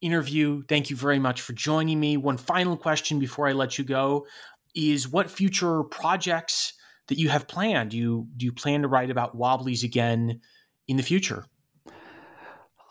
[0.02, 0.62] interview.
[0.68, 2.18] Thank you very much for joining me.
[2.18, 4.26] One final question before I let you go
[4.74, 6.74] is what future projects
[7.08, 7.92] that you have planned?
[7.92, 10.40] Do you do you plan to write about Wobblies again
[10.86, 11.46] in the future?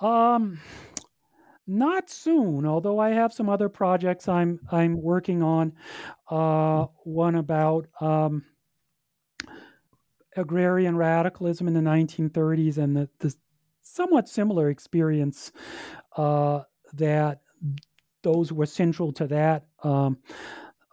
[0.01, 0.59] Um
[1.67, 5.73] not soon, although I have some other projects I'm I'm working on.
[6.29, 8.43] Uh, one about um,
[10.35, 13.33] agrarian radicalism in the 1930s and the, the
[13.81, 15.51] somewhat similar experience
[16.17, 16.61] uh,
[16.93, 17.41] that
[18.23, 20.17] those were central to that um,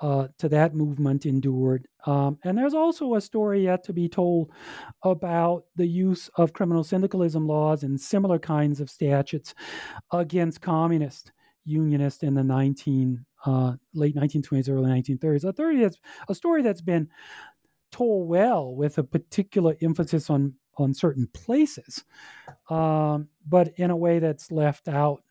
[0.03, 1.87] uh, to that movement endured.
[2.07, 4.51] Um, and there's also a story yet to be told
[5.05, 9.55] about the use of criminal syndicalism laws and similar kinds of statutes
[10.13, 11.33] against communist
[11.65, 15.45] unionists in the 19 uh, late 1920s, early 1930s.
[15.45, 15.97] A, 30 that's,
[16.29, 17.09] a story that's been
[17.93, 22.03] told well with a particular emphasis on on certain places,
[22.71, 25.23] um, but in a way that's left out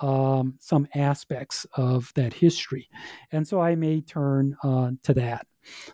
[0.00, 2.88] um, some aspects of that history.
[3.32, 5.46] And so I may turn uh, to that.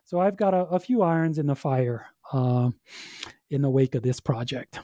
[0.05, 2.71] So I've got a, a few irons in the fire uh,
[3.51, 4.81] in the wake of this project.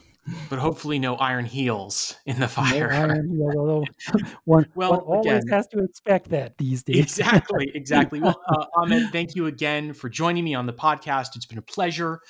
[0.51, 2.91] But hopefully, no iron heels in the fire.
[2.91, 3.85] No iron heels, although
[4.45, 6.99] one, well, one always again, has to expect that these days.
[6.99, 8.21] exactly, exactly.
[8.21, 11.29] Well, uh, Ahmed, thank you again for joining me on the podcast.
[11.35, 12.21] It's been a pleasure.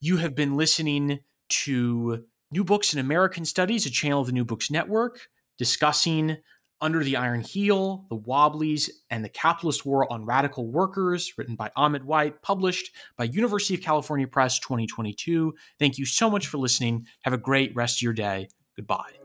[0.00, 4.44] You have been listening to New Books in American Studies, a channel of the New
[4.44, 6.36] Books Network discussing
[6.80, 11.70] Under the Iron Heel, The Wobblies, and the Capitalist War on Radical Workers, written by
[11.76, 15.54] Ahmed White, published by University of California Press 2022.
[15.78, 17.06] Thank you so much for listening.
[17.22, 18.48] Have a great rest of your day.
[18.76, 19.23] Goodbye.